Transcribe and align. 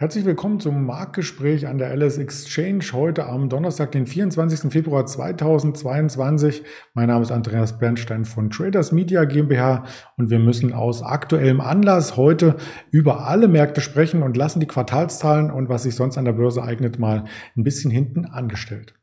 Herzlich 0.00 0.24
willkommen 0.24 0.60
zum 0.60 0.86
Marktgespräch 0.86 1.66
an 1.66 1.78
der 1.78 1.92
LS 1.92 2.18
Exchange 2.18 2.84
heute 2.92 3.26
am 3.26 3.48
Donnerstag, 3.48 3.90
den 3.90 4.06
24. 4.06 4.70
Februar 4.70 5.06
2022. 5.06 6.62
Mein 6.94 7.08
Name 7.08 7.22
ist 7.22 7.32
Andreas 7.32 7.80
Bernstein 7.80 8.24
von 8.24 8.48
Traders 8.48 8.92
Media 8.92 9.24
GmbH 9.24 9.86
und 10.16 10.30
wir 10.30 10.38
müssen 10.38 10.72
aus 10.72 11.02
aktuellem 11.02 11.60
Anlass 11.60 12.16
heute 12.16 12.54
über 12.92 13.26
alle 13.26 13.48
Märkte 13.48 13.80
sprechen 13.80 14.22
und 14.22 14.36
lassen 14.36 14.60
die 14.60 14.68
Quartalszahlen 14.68 15.50
und 15.50 15.68
was 15.68 15.82
sich 15.82 15.96
sonst 15.96 16.16
an 16.16 16.26
der 16.26 16.32
Börse 16.34 16.62
eignet 16.62 17.00
mal 17.00 17.24
ein 17.56 17.64
bisschen 17.64 17.90
hinten 17.90 18.24
angestellt. 18.24 18.94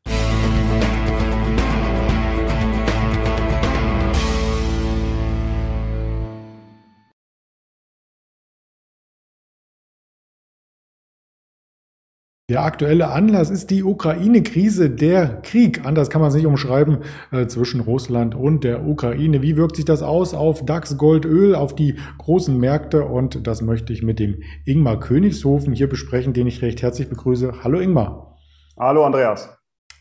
Der 12.48 12.64
aktuelle 12.64 13.08
Anlass 13.08 13.50
ist 13.50 13.72
die 13.72 13.84
Ukraine-Krise, 13.84 14.92
der 14.92 15.42
Krieg, 15.42 15.84
anders 15.84 16.12
kann 16.12 16.22
man 16.22 16.30
es 16.30 16.36
nicht 16.36 16.46
umschreiben, 16.46 17.00
äh, 17.32 17.48
zwischen 17.48 17.80
Russland 17.80 18.36
und 18.36 18.64
der 18.64 18.86
Ukraine. 18.86 19.42
Wie 19.42 19.58
wirkt 19.58 19.78
sich 19.78 19.86
das 19.86 20.04
aus 20.04 20.36
auf 20.36 20.64
DAX, 20.64 20.96
Gold, 20.96 21.26
Öl, 21.26 21.56
auf 21.56 21.74
die 21.74 21.98
großen 22.20 22.56
Märkte? 22.56 23.04
Und 23.06 23.48
das 23.48 23.64
möchte 23.64 23.94
ich 23.94 24.04
mit 24.04 24.20
dem 24.20 24.44
Ingmar 24.64 25.00
Königshofen 25.00 25.74
hier 25.74 25.90
besprechen, 25.90 26.34
den 26.34 26.46
ich 26.46 26.62
recht 26.62 26.84
herzlich 26.84 27.10
begrüße. 27.10 27.64
Hallo 27.64 27.80
Ingmar. 27.80 28.38
Hallo 28.78 29.04
Andreas. 29.04 29.50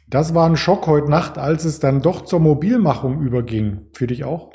Das 0.07 0.35
war 0.35 0.45
ein 0.47 0.59
Schock 0.59 0.87
heute 0.87 1.09
Nacht, 1.09 1.39
als 1.39 1.65
es 1.65 1.81
dann 1.81 2.03
doch 2.03 2.27
zur 2.27 2.41
Mobilmachung 2.41 3.23
überging. 3.23 3.87
Für 3.95 4.07
dich 4.07 4.25
auch? 4.25 4.53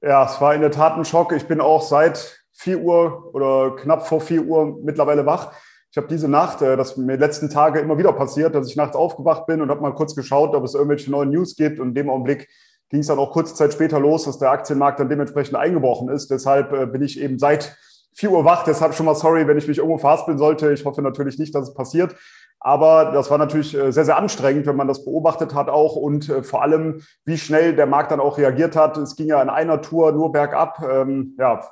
Ja, 0.00 0.26
es 0.26 0.40
war 0.40 0.54
in 0.54 0.60
der 0.60 0.70
Tat 0.70 0.96
ein 0.96 1.04
Schock. 1.04 1.32
Ich 1.32 1.48
bin 1.48 1.60
auch 1.60 1.82
seit 1.82 2.38
4 2.52 2.78
Uhr 2.78 3.34
oder 3.34 3.74
knapp 3.74 4.06
vor 4.06 4.20
4 4.20 4.44
Uhr 4.44 4.78
mittlerweile 4.84 5.26
wach 5.26 5.50
ich 5.94 5.96
habe 5.96 6.08
diese 6.08 6.26
Nacht, 6.26 6.60
äh, 6.60 6.76
das 6.76 6.96
mir 6.96 7.16
letzten 7.16 7.48
Tage 7.48 7.78
immer 7.78 7.96
wieder 7.96 8.12
passiert, 8.12 8.56
dass 8.56 8.68
ich 8.68 8.74
nachts 8.74 8.96
aufgewacht 8.96 9.46
bin 9.46 9.62
und 9.62 9.70
habe 9.70 9.80
mal 9.80 9.94
kurz 9.94 10.16
geschaut, 10.16 10.52
ob 10.52 10.64
es 10.64 10.74
irgendwelche 10.74 11.08
neuen 11.08 11.30
News 11.30 11.54
gibt. 11.54 11.78
Und 11.78 11.90
in 11.90 11.94
dem 11.94 12.10
Augenblick 12.10 12.48
ging 12.90 12.98
es 12.98 13.06
dann 13.06 13.20
auch 13.20 13.30
kurze 13.30 13.54
Zeit 13.54 13.72
später 13.72 14.00
los, 14.00 14.24
dass 14.24 14.40
der 14.40 14.50
Aktienmarkt 14.50 14.98
dann 14.98 15.08
dementsprechend 15.08 15.54
eingebrochen 15.54 16.08
ist. 16.08 16.32
Deshalb 16.32 16.72
äh, 16.72 16.86
bin 16.86 17.00
ich 17.00 17.20
eben 17.20 17.38
seit 17.38 17.76
4 18.14 18.32
Uhr 18.32 18.44
wach. 18.44 18.64
Deshalb 18.64 18.94
schon 18.94 19.06
mal 19.06 19.14
sorry, 19.14 19.46
wenn 19.46 19.56
ich 19.56 19.68
mich 19.68 19.78
irgendwo 19.78 19.98
verhaspeln 19.98 20.36
sollte. 20.36 20.72
Ich 20.72 20.84
hoffe 20.84 21.00
natürlich 21.00 21.38
nicht, 21.38 21.54
dass 21.54 21.68
es 21.68 21.74
passiert. 21.74 22.16
Aber 22.58 23.12
das 23.12 23.30
war 23.30 23.38
natürlich 23.38 23.72
äh, 23.76 23.92
sehr, 23.92 24.04
sehr 24.04 24.16
anstrengend, 24.16 24.66
wenn 24.66 24.74
man 24.74 24.88
das 24.88 25.04
beobachtet 25.04 25.54
hat 25.54 25.68
auch 25.68 25.94
und 25.94 26.24
vor 26.42 26.62
allem, 26.62 27.02
wie 27.24 27.38
schnell 27.38 27.76
der 27.76 27.86
Markt 27.86 28.10
dann 28.10 28.18
auch 28.18 28.36
reagiert 28.36 28.74
hat. 28.74 28.96
Es 28.96 29.14
ging 29.14 29.28
ja 29.28 29.40
in 29.40 29.48
einer 29.48 29.80
Tour 29.80 30.10
nur 30.10 30.32
bergab. 30.32 30.82
Ähm, 30.82 31.36
ja, 31.38 31.62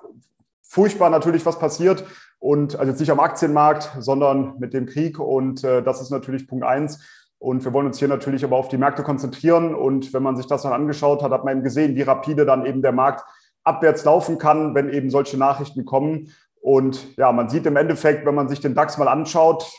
furchtbar 0.63 1.11
natürlich, 1.11 1.45
was 1.45 1.59
passiert. 1.59 2.05
Und 2.43 2.75
also 2.75 2.91
jetzt 2.91 2.99
nicht 2.99 3.13
am 3.13 3.21
Aktienmarkt, 3.21 3.93
sondern 4.01 4.59
mit 4.59 4.75
dem 4.75 4.87
Krieg. 4.87 5.21
Und 5.21 5.63
äh, 5.63 5.81
das 5.81 6.03
ist 6.03 6.11
natürlich 6.11 6.49
Punkt 6.49 6.65
eins. 6.65 6.99
Und 7.39 7.65
wir 7.65 7.73
wollen 7.73 7.87
uns 7.87 8.01
hier 8.01 8.09
natürlich 8.09 8.43
aber 8.43 8.57
auf 8.57 8.67
die 8.67 8.79
Märkte 8.79 9.05
konzentrieren. 9.05 9.77
Und 9.77 10.13
wenn 10.13 10.25
man 10.25 10.37
sich 10.37 10.49
das 10.49 10.63
dann 10.63 10.73
angeschaut 10.73 11.23
hat, 11.23 11.31
hat 11.31 11.45
man 11.45 11.53
eben 11.55 11.63
gesehen, 11.63 11.95
wie 11.95 12.03
rapide 12.03 12.45
dann 12.45 12.67
eben 12.67 12.83
der 12.83 12.91
Markt 12.91 13.25
abwärts 13.63 14.05
laufen 14.05 14.39
kann, 14.39 14.75
wenn 14.75 14.89
eben 14.89 15.09
solche 15.09 15.39
Nachrichten 15.39 15.85
kommen. 15.85 16.33
Und 16.61 17.17
ja, 17.17 17.31
man 17.31 17.49
sieht 17.49 17.65
im 17.65 17.77
Endeffekt, 17.77 18.27
wenn 18.27 18.35
man 18.35 18.49
sich 18.49 18.59
den 18.59 18.75
DAX 18.75 18.99
mal 18.99 19.07
anschaut, 19.07 19.71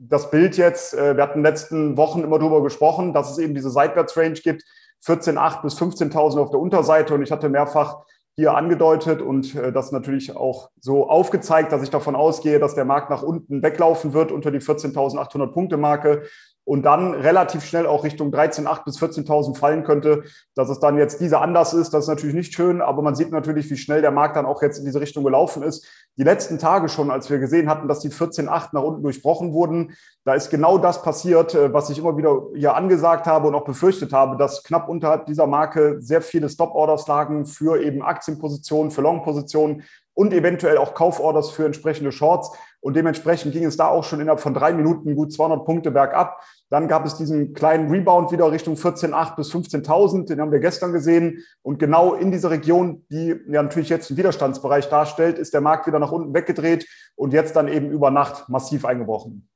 das 0.00 0.32
Bild 0.32 0.56
jetzt, 0.56 0.94
äh, 0.94 1.16
wir 1.16 1.22
hatten 1.22 1.38
in 1.38 1.44
den 1.44 1.52
letzten 1.52 1.96
Wochen 1.96 2.24
immer 2.24 2.40
darüber 2.40 2.60
gesprochen, 2.60 3.12
dass 3.12 3.30
es 3.30 3.38
eben 3.38 3.54
diese 3.54 3.70
Seitwärtsrange 3.70 4.32
gibt, 4.32 4.64
14.8 5.06 5.62
bis 5.62 5.78
15.000 5.78 6.40
auf 6.40 6.50
der 6.50 6.58
Unterseite. 6.58 7.14
Und 7.14 7.22
ich 7.22 7.30
hatte 7.30 7.48
mehrfach 7.48 7.98
hier 8.38 8.54
angedeutet 8.54 9.20
und 9.20 9.56
äh, 9.56 9.72
das 9.72 9.90
natürlich 9.90 10.36
auch 10.36 10.70
so 10.78 11.10
aufgezeigt, 11.10 11.72
dass 11.72 11.82
ich 11.82 11.90
davon 11.90 12.14
ausgehe, 12.14 12.60
dass 12.60 12.76
der 12.76 12.84
Markt 12.84 13.10
nach 13.10 13.24
unten 13.24 13.64
weglaufen 13.64 14.12
wird 14.12 14.30
unter 14.30 14.52
die 14.52 14.60
14.800 14.60 15.48
Punkte 15.48 15.76
Marke 15.76 16.22
und 16.68 16.82
dann 16.82 17.14
relativ 17.14 17.64
schnell 17.64 17.86
auch 17.86 18.04
Richtung 18.04 18.30
13.800 18.30 18.84
bis 18.84 18.98
14.000 18.98 19.56
fallen 19.56 19.84
könnte. 19.84 20.24
Dass 20.54 20.68
es 20.68 20.78
dann 20.78 20.98
jetzt 20.98 21.18
dieser 21.18 21.40
Anlass 21.40 21.72
ist, 21.72 21.94
das 21.94 22.04
ist 22.04 22.08
natürlich 22.08 22.34
nicht 22.34 22.52
schön, 22.52 22.82
aber 22.82 23.00
man 23.00 23.14
sieht 23.14 23.32
natürlich, 23.32 23.70
wie 23.70 23.78
schnell 23.78 24.02
der 24.02 24.10
Markt 24.10 24.36
dann 24.36 24.44
auch 24.44 24.60
jetzt 24.60 24.78
in 24.78 24.84
diese 24.84 25.00
Richtung 25.00 25.24
gelaufen 25.24 25.62
ist. 25.62 25.86
Die 26.18 26.24
letzten 26.24 26.58
Tage 26.58 26.90
schon, 26.90 27.10
als 27.10 27.30
wir 27.30 27.38
gesehen 27.38 27.70
hatten, 27.70 27.88
dass 27.88 28.00
die 28.00 28.10
14.8 28.10 28.68
nach 28.72 28.82
unten 28.82 29.02
durchbrochen 29.02 29.54
wurden, 29.54 29.94
da 30.26 30.34
ist 30.34 30.50
genau 30.50 30.76
das 30.76 31.00
passiert, 31.00 31.54
äh, 31.54 31.72
was 31.72 31.88
ich 31.88 31.98
immer 31.98 32.18
wieder 32.18 32.42
hier 32.54 32.74
angesagt 32.74 33.26
habe 33.26 33.48
und 33.48 33.54
auch 33.54 33.64
befürchtet 33.64 34.12
habe, 34.12 34.36
dass 34.36 34.62
knapp 34.62 34.90
unterhalb 34.90 35.24
dieser 35.24 35.46
Marke 35.46 35.96
sehr 36.00 36.20
viele 36.20 36.50
Stop-Orders 36.50 37.06
lagen 37.08 37.46
für 37.46 37.80
eben 37.80 38.02
Aktienpositionen, 38.02 38.90
für 38.90 39.00
Long-Positionen 39.00 39.84
und 40.12 40.34
eventuell 40.34 40.76
auch 40.76 40.92
Kauforders 40.92 41.48
für 41.50 41.64
entsprechende 41.64 42.12
Shorts. 42.12 42.50
Und 42.80 42.94
dementsprechend 42.94 43.52
ging 43.52 43.64
es 43.64 43.76
da 43.76 43.88
auch 43.88 44.04
schon 44.04 44.20
innerhalb 44.20 44.40
von 44.40 44.54
drei 44.54 44.72
Minuten 44.72 45.16
gut 45.16 45.32
200 45.32 45.64
Punkte 45.64 45.90
bergab. 45.90 46.40
Dann 46.70 46.86
gab 46.86 47.04
es 47.04 47.16
diesen 47.16 47.52
kleinen 47.52 47.90
Rebound 47.90 48.30
wieder 48.30 48.50
Richtung 48.52 48.74
14.8 48.74 49.36
bis 49.36 49.52
15.000. 49.52 50.26
Den 50.26 50.40
haben 50.40 50.52
wir 50.52 50.60
gestern 50.60 50.92
gesehen. 50.92 51.44
Und 51.62 51.78
genau 51.78 52.14
in 52.14 52.30
dieser 52.30 52.50
Region, 52.50 53.04
die 53.10 53.34
ja 53.48 53.62
natürlich 53.62 53.88
jetzt 53.88 54.10
einen 54.10 54.18
Widerstandsbereich 54.18 54.88
darstellt, 54.88 55.38
ist 55.38 55.54
der 55.54 55.60
Markt 55.60 55.86
wieder 55.86 55.98
nach 55.98 56.12
unten 56.12 56.34
weggedreht 56.34 56.86
und 57.16 57.32
jetzt 57.32 57.56
dann 57.56 57.68
eben 57.68 57.90
über 57.90 58.10
Nacht 58.10 58.48
massiv 58.48 58.84
eingebrochen. 58.84 59.48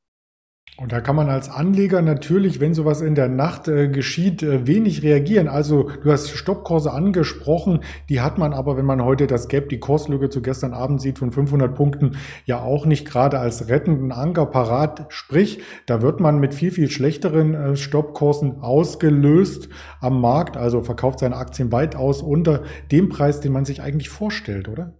Und 0.78 0.91
da 0.91 1.03
kann 1.03 1.16
man 1.16 1.28
als 1.28 1.50
Anleger 1.50 2.00
natürlich, 2.00 2.59
wenn 2.59 2.72
sowas 2.72 3.03
in 3.03 3.15
der 3.15 3.28
Nacht 3.28 3.69
äh, 3.69 3.88
geschieht, 3.88 4.43
äh, 4.43 4.66
wenig 4.66 5.03
reagieren. 5.03 5.47
Also 5.47 5.91
du 6.03 6.10
hast 6.10 6.31
Stoppkurse 6.31 6.91
angesprochen, 6.91 7.81
die 8.09 8.22
hat 8.22 8.38
man 8.38 8.55
aber, 8.55 8.78
wenn 8.78 8.87
man 8.87 9.05
heute 9.05 9.27
das 9.27 9.49
Gap, 9.49 9.69
die 9.69 9.78
Kurslücke 9.78 10.31
zu 10.31 10.41
gestern 10.41 10.72
Abend 10.72 11.03
sieht 11.03 11.19
von 11.19 11.31
500 11.31 11.75
Punkten, 11.75 12.16
ja 12.47 12.62
auch 12.62 12.87
nicht 12.87 13.06
gerade 13.06 13.38
als 13.38 13.69
rettenden 13.69 14.12
Anker 14.12 14.47
parat. 14.47 15.05
Sprich, 15.11 15.61
da 15.84 16.00
wird 16.00 16.21
man 16.21 16.41
mit 16.41 16.55
viel, 16.55 16.71
viel 16.71 16.91
schlechteren 16.91 17.53
äh, 17.53 17.77
Stoppkursen 17.77 18.62
ausgelöst 18.62 19.69
am 20.00 20.22
Markt, 20.22 20.56
also 20.56 20.81
verkauft 20.81 21.19
seine 21.19 21.37
Aktien 21.37 21.71
weitaus 21.71 22.22
unter 22.22 22.62
dem 22.91 23.11
Preis, 23.11 23.41
den 23.41 23.53
man 23.53 23.66
sich 23.66 23.82
eigentlich 23.82 24.09
vorstellt, 24.09 24.71
oder? 24.71 24.94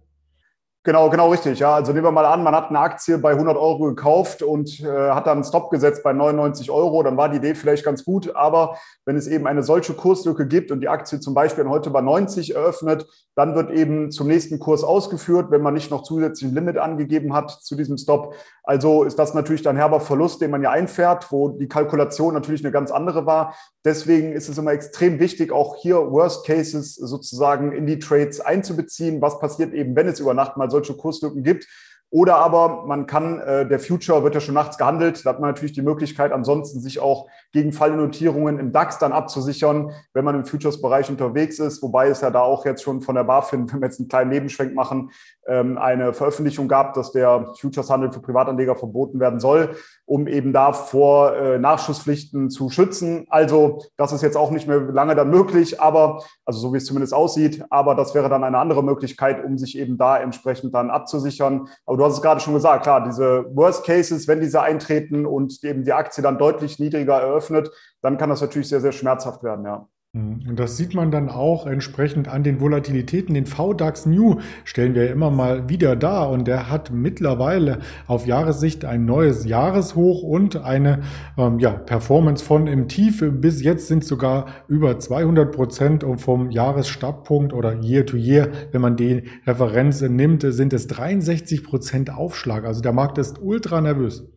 Genau, 0.85 1.09
genau 1.09 1.31
richtig. 1.31 1.59
Ja, 1.59 1.75
also 1.75 1.93
nehmen 1.93 2.05
wir 2.05 2.11
mal 2.11 2.25
an, 2.25 2.43
man 2.43 2.53
hat 2.53 2.67
eine 2.67 2.79
Aktie 2.79 3.17
bei 3.17 3.31
100 3.31 3.55
Euro 3.55 3.85
gekauft 3.85 4.43
und 4.43 4.81
äh, 4.81 5.11
hat 5.11 5.27
dann 5.27 5.37
einen 5.37 5.43
Stop 5.45 5.71
gesetzt 5.71 6.03
bei 6.03 6.11
99 6.11 6.69
Euro. 6.71 7.03
Dann 7.03 7.15
war 7.15 7.29
die 7.29 7.37
Idee 7.37 7.55
vielleicht 7.55 7.85
ganz 7.85 8.03
gut. 8.03 8.35
Aber 8.35 8.77
wenn 9.05 9.15
es 9.15 9.27
eben 9.27 9.47
eine 9.47 9.63
solche 9.63 9.93
Kurslücke 9.93 10.45
gibt 10.45 10.71
und 10.71 10.81
die 10.81 10.89
Aktie 10.89 11.21
zum 11.21 11.33
Beispiel 11.33 11.69
heute 11.69 11.89
bei 11.89 12.01
90 12.01 12.55
eröffnet, 12.55 13.07
dann 13.35 13.55
wird 13.55 13.71
eben 13.71 14.11
zum 14.11 14.27
nächsten 14.27 14.59
Kurs 14.59 14.83
ausgeführt, 14.83 15.51
wenn 15.51 15.61
man 15.61 15.73
nicht 15.73 15.89
noch 15.89 16.03
zusätzlich 16.03 16.51
ein 16.51 16.55
Limit 16.55 16.77
angegeben 16.77 17.33
hat 17.33 17.49
zu 17.49 17.75
diesem 17.75 17.97
Stop. 17.97 18.35
Also 18.63 19.03
ist 19.03 19.17
das 19.17 19.33
natürlich 19.33 19.61
dann 19.63 19.75
herber 19.75 19.99
Verlust, 19.99 20.41
den 20.41 20.51
man 20.51 20.61
ja 20.61 20.71
einfährt, 20.71 21.31
wo 21.31 21.49
die 21.49 21.67
Kalkulation 21.67 22.33
natürlich 22.33 22.63
eine 22.63 22.71
ganz 22.71 22.91
andere 22.91 23.25
war. 23.25 23.55
Deswegen 23.85 24.33
ist 24.33 24.49
es 24.49 24.57
immer 24.57 24.71
extrem 24.71 25.19
wichtig, 25.19 25.51
auch 25.51 25.75
hier 25.77 26.11
Worst 26.11 26.45
Cases 26.45 26.95
sozusagen 26.95 27.71
in 27.71 27.85
die 27.85 27.99
Trades 27.99 28.39
einzubeziehen. 28.39 29.21
Was 29.21 29.39
passiert 29.39 29.73
eben, 29.73 29.95
wenn 29.95 30.07
es 30.07 30.19
über 30.19 30.33
Nacht 30.33 30.55
mal 30.57 30.69
solche 30.73 30.95
Kurslücken 30.95 31.43
gibt? 31.43 31.67
Oder 32.13 32.37
aber 32.37 32.83
man 32.85 33.07
kann, 33.07 33.39
äh, 33.39 33.67
der 33.67 33.79
Future 33.79 34.23
wird 34.23 34.35
ja 34.35 34.39
schon 34.39 34.53
nachts 34.53 34.77
gehandelt, 34.77 35.25
da 35.25 35.31
hat 35.31 35.39
man 35.39 35.49
natürlich 35.49 35.73
die 35.73 35.81
Möglichkeit, 35.81 36.31
ansonsten 36.31 36.79
sich 36.79 36.99
auch 36.99 37.27
gegen 37.51 37.73
Fallnotierungen 37.73 38.59
im 38.59 38.71
DAX 38.71 38.99
dann 38.99 39.11
abzusichern, 39.11 39.89
wenn 40.13 40.23
man 40.23 40.35
im 40.35 40.45
Futures-Bereich 40.45 41.09
unterwegs 41.09 41.57
ist, 41.57 41.81
wobei 41.81 42.09
es 42.09 42.21
ja 42.21 42.29
da 42.29 42.41
auch 42.41 42.65
jetzt 42.65 42.83
schon 42.83 43.01
von 43.01 43.15
der 43.15 43.23
BaFin, 43.23 43.67
wenn 43.73 43.81
wir 43.81 43.87
jetzt 43.87 43.99
einen 43.99 44.09
kleinen 44.09 44.29
Nebenschwenk 44.29 44.75
machen, 44.75 45.09
ähm, 45.47 45.79
eine 45.79 46.13
Veröffentlichung 46.13 46.67
gab, 46.67 46.93
dass 46.93 47.11
der 47.13 47.47
Futures-Handel 47.59 48.11
für 48.11 48.21
Privatanleger 48.21 48.75
verboten 48.75 49.19
werden 49.19 49.39
soll, 49.39 49.75
um 50.05 50.27
eben 50.27 50.53
da 50.53 50.71
vor 50.71 51.35
äh, 51.35 51.57
Nachschusspflichten 51.57 52.51
zu 52.51 52.69
schützen. 52.69 53.25
Also 53.29 53.79
das 53.97 54.13
ist 54.13 54.21
jetzt 54.21 54.37
auch 54.37 54.51
nicht 54.51 54.67
mehr 54.67 54.79
lange 54.79 55.15
dann 55.15 55.31
möglich, 55.31 55.81
aber 55.81 56.23
also 56.45 56.59
so 56.59 56.73
wie 56.73 56.77
es 56.77 56.85
zumindest 56.85 57.15
aussieht, 57.15 57.65
aber 57.71 57.95
das 57.95 58.13
wäre 58.13 58.29
dann 58.29 58.43
eine 58.43 58.59
andere 58.59 58.83
Möglichkeit, 58.83 59.43
um 59.43 59.57
sich 59.57 59.79
eben 59.79 59.97
da 59.97 60.19
entsprechend 60.19 60.75
dann 60.75 60.91
abzusichern. 60.91 61.69
Aber 61.87 62.02
du 62.03 62.07
hast 62.07 62.15
es 62.17 62.21
gerade 62.21 62.41
schon 62.41 62.53
gesagt, 62.53 62.83
klar, 62.83 63.03
diese 63.03 63.45
Worst 63.55 63.85
Cases, 63.85 64.27
wenn 64.27 64.41
diese 64.41 64.61
eintreten 64.61 65.25
und 65.25 65.63
eben 65.63 65.83
die 65.85 65.93
Aktie 65.93 66.21
dann 66.21 66.37
deutlich 66.37 66.77
niedriger 66.77 67.21
eröffnet, 67.21 67.71
dann 68.01 68.17
kann 68.17 68.29
das 68.29 68.41
natürlich 68.41 68.67
sehr, 68.67 68.81
sehr 68.81 68.91
schmerzhaft 68.91 69.41
werden, 69.43 69.65
ja. 69.65 69.87
Mhm. 70.15 70.41
Und 70.47 70.59
das 70.59 70.77
sieht 70.77 70.93
man 70.93 71.09
dann 71.09 71.27
auch 71.27 71.65
entsprechend 71.65 72.27
an 72.27 72.43
den 72.43 72.61
Volatilitäten. 72.61 73.33
Den 73.33 73.47
VDAX 73.47 74.05
New 74.05 74.39
stellen 74.63 74.93
wir 74.93 75.09
immer 75.11 75.31
mal 75.31 75.69
wieder 75.69 75.95
dar 75.95 76.29
und 76.29 76.47
der 76.47 76.69
hat 76.69 76.91
mittlerweile 76.91 77.79
auf 78.05 78.27
Jahressicht 78.27 78.85
ein 78.85 79.05
neues 79.05 79.45
Jahreshoch 79.45 80.21
und 80.21 80.63
eine 80.63 81.01
ähm, 81.35 81.57
ja, 81.57 81.71
Performance 81.71 82.45
von 82.45 82.67
im 82.67 82.87
Tief. 82.87 83.23
Bis 83.27 83.63
jetzt 83.63 83.87
sind 83.87 84.05
sogar 84.05 84.45
über 84.67 84.99
200 84.99 85.51
Prozent 85.51 86.05
vom 86.17 86.51
Jahresstartpunkt 86.51 87.51
oder 87.51 87.81
Year 87.81 88.05
to 88.05 88.15
Year, 88.15 88.49
wenn 88.71 88.81
man 88.81 88.95
die 88.95 89.23
Referenz 89.47 90.01
nimmt, 90.01 90.43
sind 90.47 90.73
es 90.73 90.85
63 90.87 91.63
Prozent 91.63 92.13
Aufschlag. 92.13 92.65
Also 92.65 92.81
der 92.81 92.93
Markt 92.93 93.17
ist 93.17 93.41
ultra 93.41 93.81
nervös. 93.81 94.29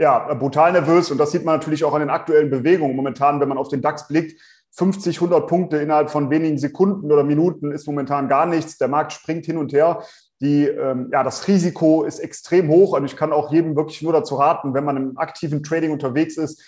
Ja, 0.00 0.34
brutal 0.34 0.72
nervös 0.72 1.12
und 1.12 1.18
das 1.18 1.30
sieht 1.30 1.44
man 1.44 1.54
natürlich 1.54 1.84
auch 1.84 1.94
an 1.94 2.00
den 2.00 2.10
aktuellen 2.10 2.50
Bewegungen 2.50 2.96
momentan, 2.96 3.38
wenn 3.38 3.48
man 3.48 3.58
auf 3.58 3.68
den 3.68 3.80
DAX 3.80 4.08
blickt 4.08 4.40
50, 4.76 5.16
100 5.16 5.46
Punkte 5.46 5.76
innerhalb 5.76 6.10
von 6.10 6.30
wenigen 6.30 6.58
Sekunden 6.58 7.12
oder 7.12 7.22
Minuten 7.22 7.70
ist 7.70 7.86
momentan 7.86 8.28
gar 8.28 8.46
nichts. 8.46 8.76
Der 8.76 8.88
Markt 8.88 9.12
springt 9.12 9.46
hin 9.46 9.56
und 9.56 9.72
her. 9.72 10.02
Die, 10.40 10.66
ähm, 10.66 11.10
ja, 11.12 11.22
das 11.22 11.46
Risiko 11.46 12.02
ist 12.02 12.18
extrem 12.18 12.68
hoch 12.68 12.96
und 12.96 13.04
ich 13.04 13.16
kann 13.16 13.32
auch 13.32 13.52
jedem 13.52 13.76
wirklich 13.76 14.02
nur 14.02 14.12
dazu 14.12 14.34
raten, 14.34 14.74
wenn 14.74 14.84
man 14.84 14.96
im 14.96 15.18
aktiven 15.18 15.62
Trading 15.62 15.92
unterwegs 15.92 16.36
ist, 16.36 16.60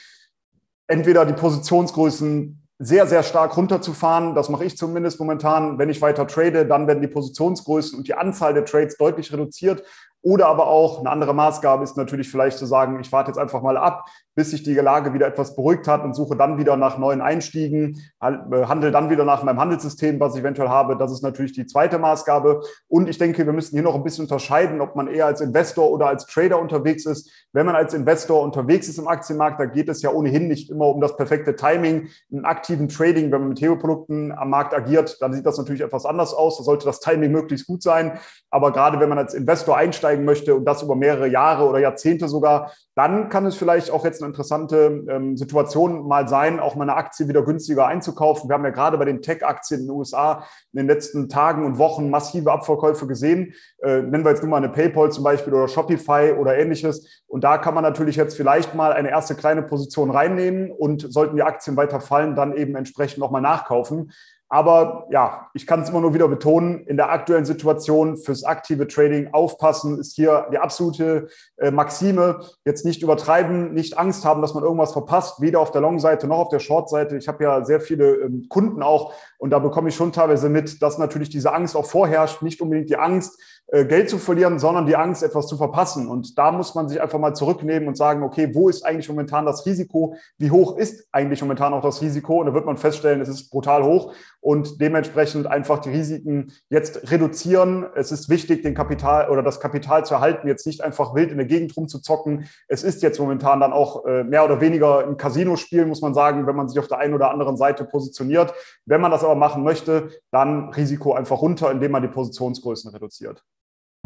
entweder 0.86 1.26
die 1.26 1.34
Positionsgrößen 1.34 2.62
sehr, 2.78 3.06
sehr 3.06 3.22
stark 3.22 3.56
runterzufahren. 3.56 4.34
Das 4.34 4.50
mache 4.50 4.64
ich 4.64 4.76
zumindest 4.76 5.18
momentan. 5.18 5.78
Wenn 5.78 5.88
ich 5.88 6.00
weiter 6.00 6.26
trade, 6.26 6.66
dann 6.66 6.86
werden 6.86 7.00
die 7.00 7.08
Positionsgrößen 7.08 7.98
und 7.98 8.06
die 8.06 8.14
Anzahl 8.14 8.54
der 8.54 8.66
Trades 8.66 8.96
deutlich 8.98 9.32
reduziert. 9.32 9.82
Oder 10.22 10.48
aber 10.48 10.66
auch 10.66 11.00
eine 11.00 11.10
andere 11.10 11.34
Maßgabe 11.34 11.84
ist 11.84 11.96
natürlich 11.96 12.28
vielleicht 12.30 12.58
zu 12.58 12.66
sagen, 12.66 12.98
ich 13.00 13.12
warte 13.12 13.30
jetzt 13.30 13.38
einfach 13.38 13.62
mal 13.62 13.76
ab, 13.76 14.06
bis 14.36 14.50
sich 14.50 14.62
die 14.62 14.74
Lage 14.74 15.14
wieder 15.14 15.26
etwas 15.26 15.56
beruhigt 15.56 15.88
hat 15.88 16.04
und 16.04 16.14
suche 16.14 16.36
dann 16.36 16.58
wieder 16.58 16.76
nach 16.76 16.98
neuen 16.98 17.22
Einstiegen, 17.22 18.02
äh, 18.20 18.32
handle 18.66 18.90
dann 18.90 19.08
wieder 19.08 19.24
nach 19.24 19.42
meinem 19.42 19.58
Handelssystem, 19.58 20.20
was 20.20 20.34
ich 20.34 20.42
eventuell 20.42 20.68
habe. 20.68 20.96
Das 20.98 21.10
ist 21.10 21.22
natürlich 21.22 21.52
die 21.52 21.64
zweite 21.64 21.98
Maßgabe. 21.98 22.60
Und 22.86 23.08
ich 23.08 23.16
denke, 23.16 23.46
wir 23.46 23.54
müssen 23.54 23.76
hier 23.76 23.82
noch 23.82 23.94
ein 23.94 24.04
bisschen 24.04 24.24
unterscheiden, 24.24 24.82
ob 24.82 24.94
man 24.94 25.08
eher 25.08 25.24
als 25.24 25.40
Investor 25.40 25.90
oder 25.90 26.08
als 26.08 26.26
Trader 26.26 26.60
unterwegs 26.60 27.06
ist. 27.06 27.30
Wenn 27.52 27.64
man 27.64 27.74
als 27.74 27.94
Investor 27.94 28.42
unterwegs 28.42 28.88
ist 28.88 28.98
im 28.98 29.08
Aktienmarkt, 29.08 29.58
da 29.58 29.64
geht 29.64 29.88
es 29.88 30.02
ja 30.02 30.10
ohnehin 30.10 30.48
nicht 30.48 30.68
immer 30.70 30.88
um 30.88 31.00
das 31.00 31.16
perfekte 31.16 31.56
Timing. 31.56 32.08
Im 32.28 32.44
aktiven 32.44 32.88
Trading, 32.88 33.32
wenn 33.32 33.40
man 33.40 33.48
mit 33.48 33.60
Hebelprodukten 33.62 34.32
am 34.32 34.50
Markt 34.50 34.74
agiert, 34.74 35.16
dann 35.22 35.32
sieht 35.32 35.46
das 35.46 35.56
natürlich 35.56 35.80
etwas 35.80 36.04
anders 36.04 36.34
aus. 36.34 36.58
Da 36.58 36.64
sollte 36.64 36.84
das 36.84 37.00
Timing 37.00 37.32
möglichst 37.32 37.66
gut 37.66 37.82
sein. 37.82 38.18
Aber 38.50 38.70
gerade 38.72 39.00
wenn 39.00 39.08
man 39.08 39.18
als 39.18 39.32
Investor 39.32 39.78
einsteigen 40.16 40.24
möchte 40.24 40.54
und 40.54 40.64
das 40.64 40.82
über 40.82 40.96
mehrere 40.96 41.28
Jahre 41.28 41.68
oder 41.68 41.78
Jahrzehnte 41.78 42.28
sogar, 42.28 42.72
dann 42.94 43.28
kann 43.28 43.44
es 43.46 43.56
vielleicht 43.56 43.90
auch 43.90 44.04
jetzt 44.04 44.22
eine 44.22 44.30
interessante 44.30 45.04
ähm, 45.08 45.36
Situation 45.36 46.06
mal 46.08 46.28
sein, 46.28 46.60
auch 46.60 46.76
mal 46.76 46.84
eine 46.84 46.96
Aktie 46.96 47.28
wieder 47.28 47.42
günstiger 47.42 47.86
einzukaufen. 47.86 48.48
Wir 48.48 48.54
haben 48.54 48.64
ja 48.64 48.70
gerade 48.70 48.96
bei 48.96 49.04
den 49.04 49.20
Tech-Aktien 49.20 49.80
in 49.80 49.86
den 49.86 49.96
USA 49.96 50.44
in 50.72 50.78
den 50.78 50.86
letzten 50.86 51.28
Tagen 51.28 51.66
und 51.66 51.78
Wochen 51.78 52.08
massive 52.08 52.50
Abverkäufe 52.50 53.06
gesehen. 53.06 53.52
Äh, 53.82 54.02
nennen 54.02 54.24
wir 54.24 54.30
jetzt 54.30 54.42
nur 54.42 54.50
mal 54.50 54.58
eine 54.58 54.70
PayPal 54.70 55.12
zum 55.12 55.24
Beispiel 55.24 55.52
oder 55.52 55.68
Shopify 55.68 56.34
oder 56.38 56.56
ähnliches. 56.56 57.22
Und 57.26 57.44
da 57.44 57.58
kann 57.58 57.74
man 57.74 57.84
natürlich 57.84 58.16
jetzt 58.16 58.36
vielleicht 58.36 58.74
mal 58.74 58.92
eine 58.92 59.10
erste 59.10 59.34
kleine 59.34 59.62
Position 59.62 60.10
reinnehmen 60.10 60.70
und 60.70 61.12
sollten 61.12 61.36
die 61.36 61.42
Aktien 61.42 61.76
weiter 61.76 62.00
fallen, 62.00 62.34
dann 62.34 62.56
eben 62.56 62.76
entsprechend 62.76 63.18
nochmal 63.18 63.42
nachkaufen. 63.42 64.12
Aber 64.48 65.08
ja, 65.10 65.50
ich 65.54 65.66
kann 65.66 65.82
es 65.82 65.88
immer 65.88 66.00
nur 66.00 66.14
wieder 66.14 66.28
betonen, 66.28 66.86
in 66.86 66.96
der 66.96 67.10
aktuellen 67.10 67.44
Situation 67.44 68.16
fürs 68.16 68.44
aktive 68.44 68.86
Trading 68.86 69.32
aufpassen 69.32 69.98
ist 69.98 70.14
hier 70.14 70.46
die 70.52 70.58
absolute 70.58 71.28
äh, 71.56 71.72
Maxime. 71.72 72.40
Jetzt 72.64 72.84
nicht 72.84 73.02
übertreiben, 73.02 73.74
nicht 73.74 73.98
Angst 73.98 74.24
haben, 74.24 74.42
dass 74.42 74.54
man 74.54 74.62
irgendwas 74.62 74.92
verpasst, 74.92 75.40
weder 75.40 75.58
auf 75.58 75.72
der 75.72 75.80
Long-Seite 75.80 76.28
noch 76.28 76.38
auf 76.38 76.48
der 76.48 76.60
Short-Seite. 76.60 77.16
Ich 77.16 77.26
habe 77.26 77.42
ja 77.42 77.64
sehr 77.64 77.80
viele 77.80 78.14
ähm, 78.16 78.46
Kunden 78.48 78.84
auch 78.84 79.12
und 79.38 79.50
da 79.50 79.58
bekomme 79.58 79.88
ich 79.88 79.96
schon 79.96 80.12
teilweise 80.12 80.48
mit, 80.48 80.80
dass 80.80 80.96
natürlich 80.96 81.28
diese 81.28 81.52
Angst 81.52 81.74
auch 81.74 81.86
vorherrscht. 81.86 82.42
Nicht 82.42 82.60
unbedingt 82.60 82.88
die 82.88 82.98
Angst, 82.98 83.40
Geld 83.68 84.08
zu 84.08 84.18
verlieren, 84.18 84.60
sondern 84.60 84.86
die 84.86 84.94
Angst, 84.94 85.24
etwas 85.24 85.48
zu 85.48 85.56
verpassen. 85.56 86.06
Und 86.06 86.38
da 86.38 86.52
muss 86.52 86.76
man 86.76 86.88
sich 86.88 87.00
einfach 87.00 87.18
mal 87.18 87.34
zurücknehmen 87.34 87.88
und 87.88 87.96
sagen, 87.96 88.22
okay, 88.22 88.54
wo 88.54 88.68
ist 88.68 88.84
eigentlich 88.84 89.08
momentan 89.08 89.44
das 89.44 89.66
Risiko? 89.66 90.16
Wie 90.38 90.52
hoch 90.52 90.76
ist 90.76 91.08
eigentlich 91.10 91.42
momentan 91.42 91.74
auch 91.74 91.82
das 91.82 92.00
Risiko? 92.00 92.40
Und 92.40 92.46
da 92.46 92.54
wird 92.54 92.64
man 92.64 92.76
feststellen, 92.76 93.20
es 93.20 93.28
ist 93.28 93.50
brutal 93.50 93.82
hoch 93.82 94.14
und 94.40 94.80
dementsprechend 94.80 95.48
einfach 95.48 95.80
die 95.80 95.90
Risiken 95.90 96.52
jetzt 96.70 97.10
reduzieren. 97.10 97.86
Es 97.96 98.12
ist 98.12 98.28
wichtig, 98.28 98.62
den 98.62 98.74
Kapital 98.74 99.28
oder 99.30 99.42
das 99.42 99.58
Kapital 99.58 100.04
zu 100.04 100.14
erhalten, 100.14 100.46
jetzt 100.46 100.66
nicht 100.66 100.84
einfach 100.84 101.16
wild 101.16 101.32
in 101.32 101.38
der 101.38 101.46
Gegend 101.46 101.76
rumzuzocken. 101.76 102.48
Es 102.68 102.84
ist 102.84 103.02
jetzt 103.02 103.18
momentan 103.18 103.58
dann 103.58 103.72
auch 103.72 104.04
äh, 104.04 104.22
mehr 104.22 104.44
oder 104.44 104.60
weniger 104.60 105.00
ein 105.00 105.16
Casino-Spiel, 105.16 105.86
muss 105.86 106.02
man 106.02 106.14
sagen, 106.14 106.46
wenn 106.46 106.54
man 106.54 106.68
sich 106.68 106.78
auf 106.78 106.86
der 106.86 106.98
einen 106.98 107.14
oder 107.14 107.32
anderen 107.32 107.56
Seite 107.56 107.84
positioniert. 107.84 108.54
Wenn 108.84 109.00
man 109.00 109.10
das 109.10 109.24
aber 109.24 109.34
machen 109.34 109.64
möchte, 109.64 110.10
dann 110.30 110.68
Risiko 110.68 111.14
einfach 111.14 111.42
runter, 111.42 111.72
indem 111.72 111.90
man 111.90 112.02
die 112.02 112.08
Positionsgrößen 112.08 112.92
reduziert. 112.92 113.42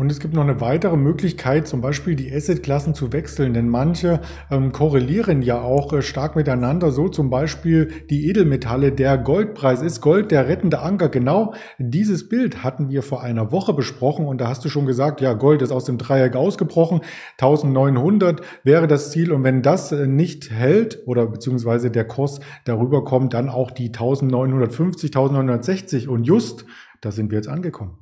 Und 0.00 0.11
es 0.11 0.19
gibt 0.19 0.32
noch 0.32 0.44
eine 0.44 0.62
weitere 0.62 0.97
Möglichkeit, 0.97 1.69
zum 1.69 1.82
Beispiel 1.82 2.17
die 2.17 2.32
Assetklassen 2.32 2.94
zu 2.94 3.12
wechseln, 3.12 3.52
denn 3.52 3.69
manche 3.69 4.23
ähm, 4.50 4.73
korrelieren 4.73 5.43
ja 5.43 5.61
auch 5.61 5.93
äh, 5.93 6.00
stark 6.00 6.37
miteinander. 6.37 6.91
So 6.91 7.11
zum 7.11 7.29
Beispiel 7.29 7.93
die 8.08 8.31
Edelmetalle. 8.31 8.93
Der 8.93 9.19
Goldpreis 9.19 9.82
ist 9.82 10.00
Gold 10.00 10.31
der 10.31 10.49
rettende 10.49 10.81
Anker. 10.81 11.11
Genau 11.11 11.52
dieses 11.76 12.31
Bild 12.31 12.64
hatten 12.64 12.88
wir 12.88 13.02
vor 13.02 13.23
einer 13.23 13.52
Woche 13.52 13.75
besprochen 13.75 14.25
und 14.26 14.41
da 14.41 14.49
hast 14.49 14.64
du 14.64 14.70
schon 14.70 14.87
gesagt, 14.87 15.20
ja, 15.20 15.35
Gold 15.35 15.61
ist 15.61 15.70
aus 15.70 15.85
dem 15.85 15.99
Dreieck 15.99 16.35
ausgebrochen. 16.35 17.02
1900 17.38 18.41
wäre 18.64 18.88
das 18.88 19.11
Ziel 19.11 19.32
und 19.32 19.44
wenn 19.44 19.61
das 19.61 19.93
äh, 19.93 20.06
nicht 20.06 20.50
hält 20.50 21.02
oder 21.05 21.26
beziehungsweise 21.26 21.91
der 21.91 22.06
Kurs 22.06 22.41
darüber 22.64 23.05
kommt, 23.05 23.35
dann 23.35 23.50
auch 23.50 23.70
die 23.70 23.88
1950, 23.88 25.11
1960 25.11 26.08
und 26.08 26.25
just, 26.25 26.64
da 27.02 27.11
sind 27.11 27.31
wir 27.31 27.37
jetzt 27.37 27.49
angekommen. 27.49 27.99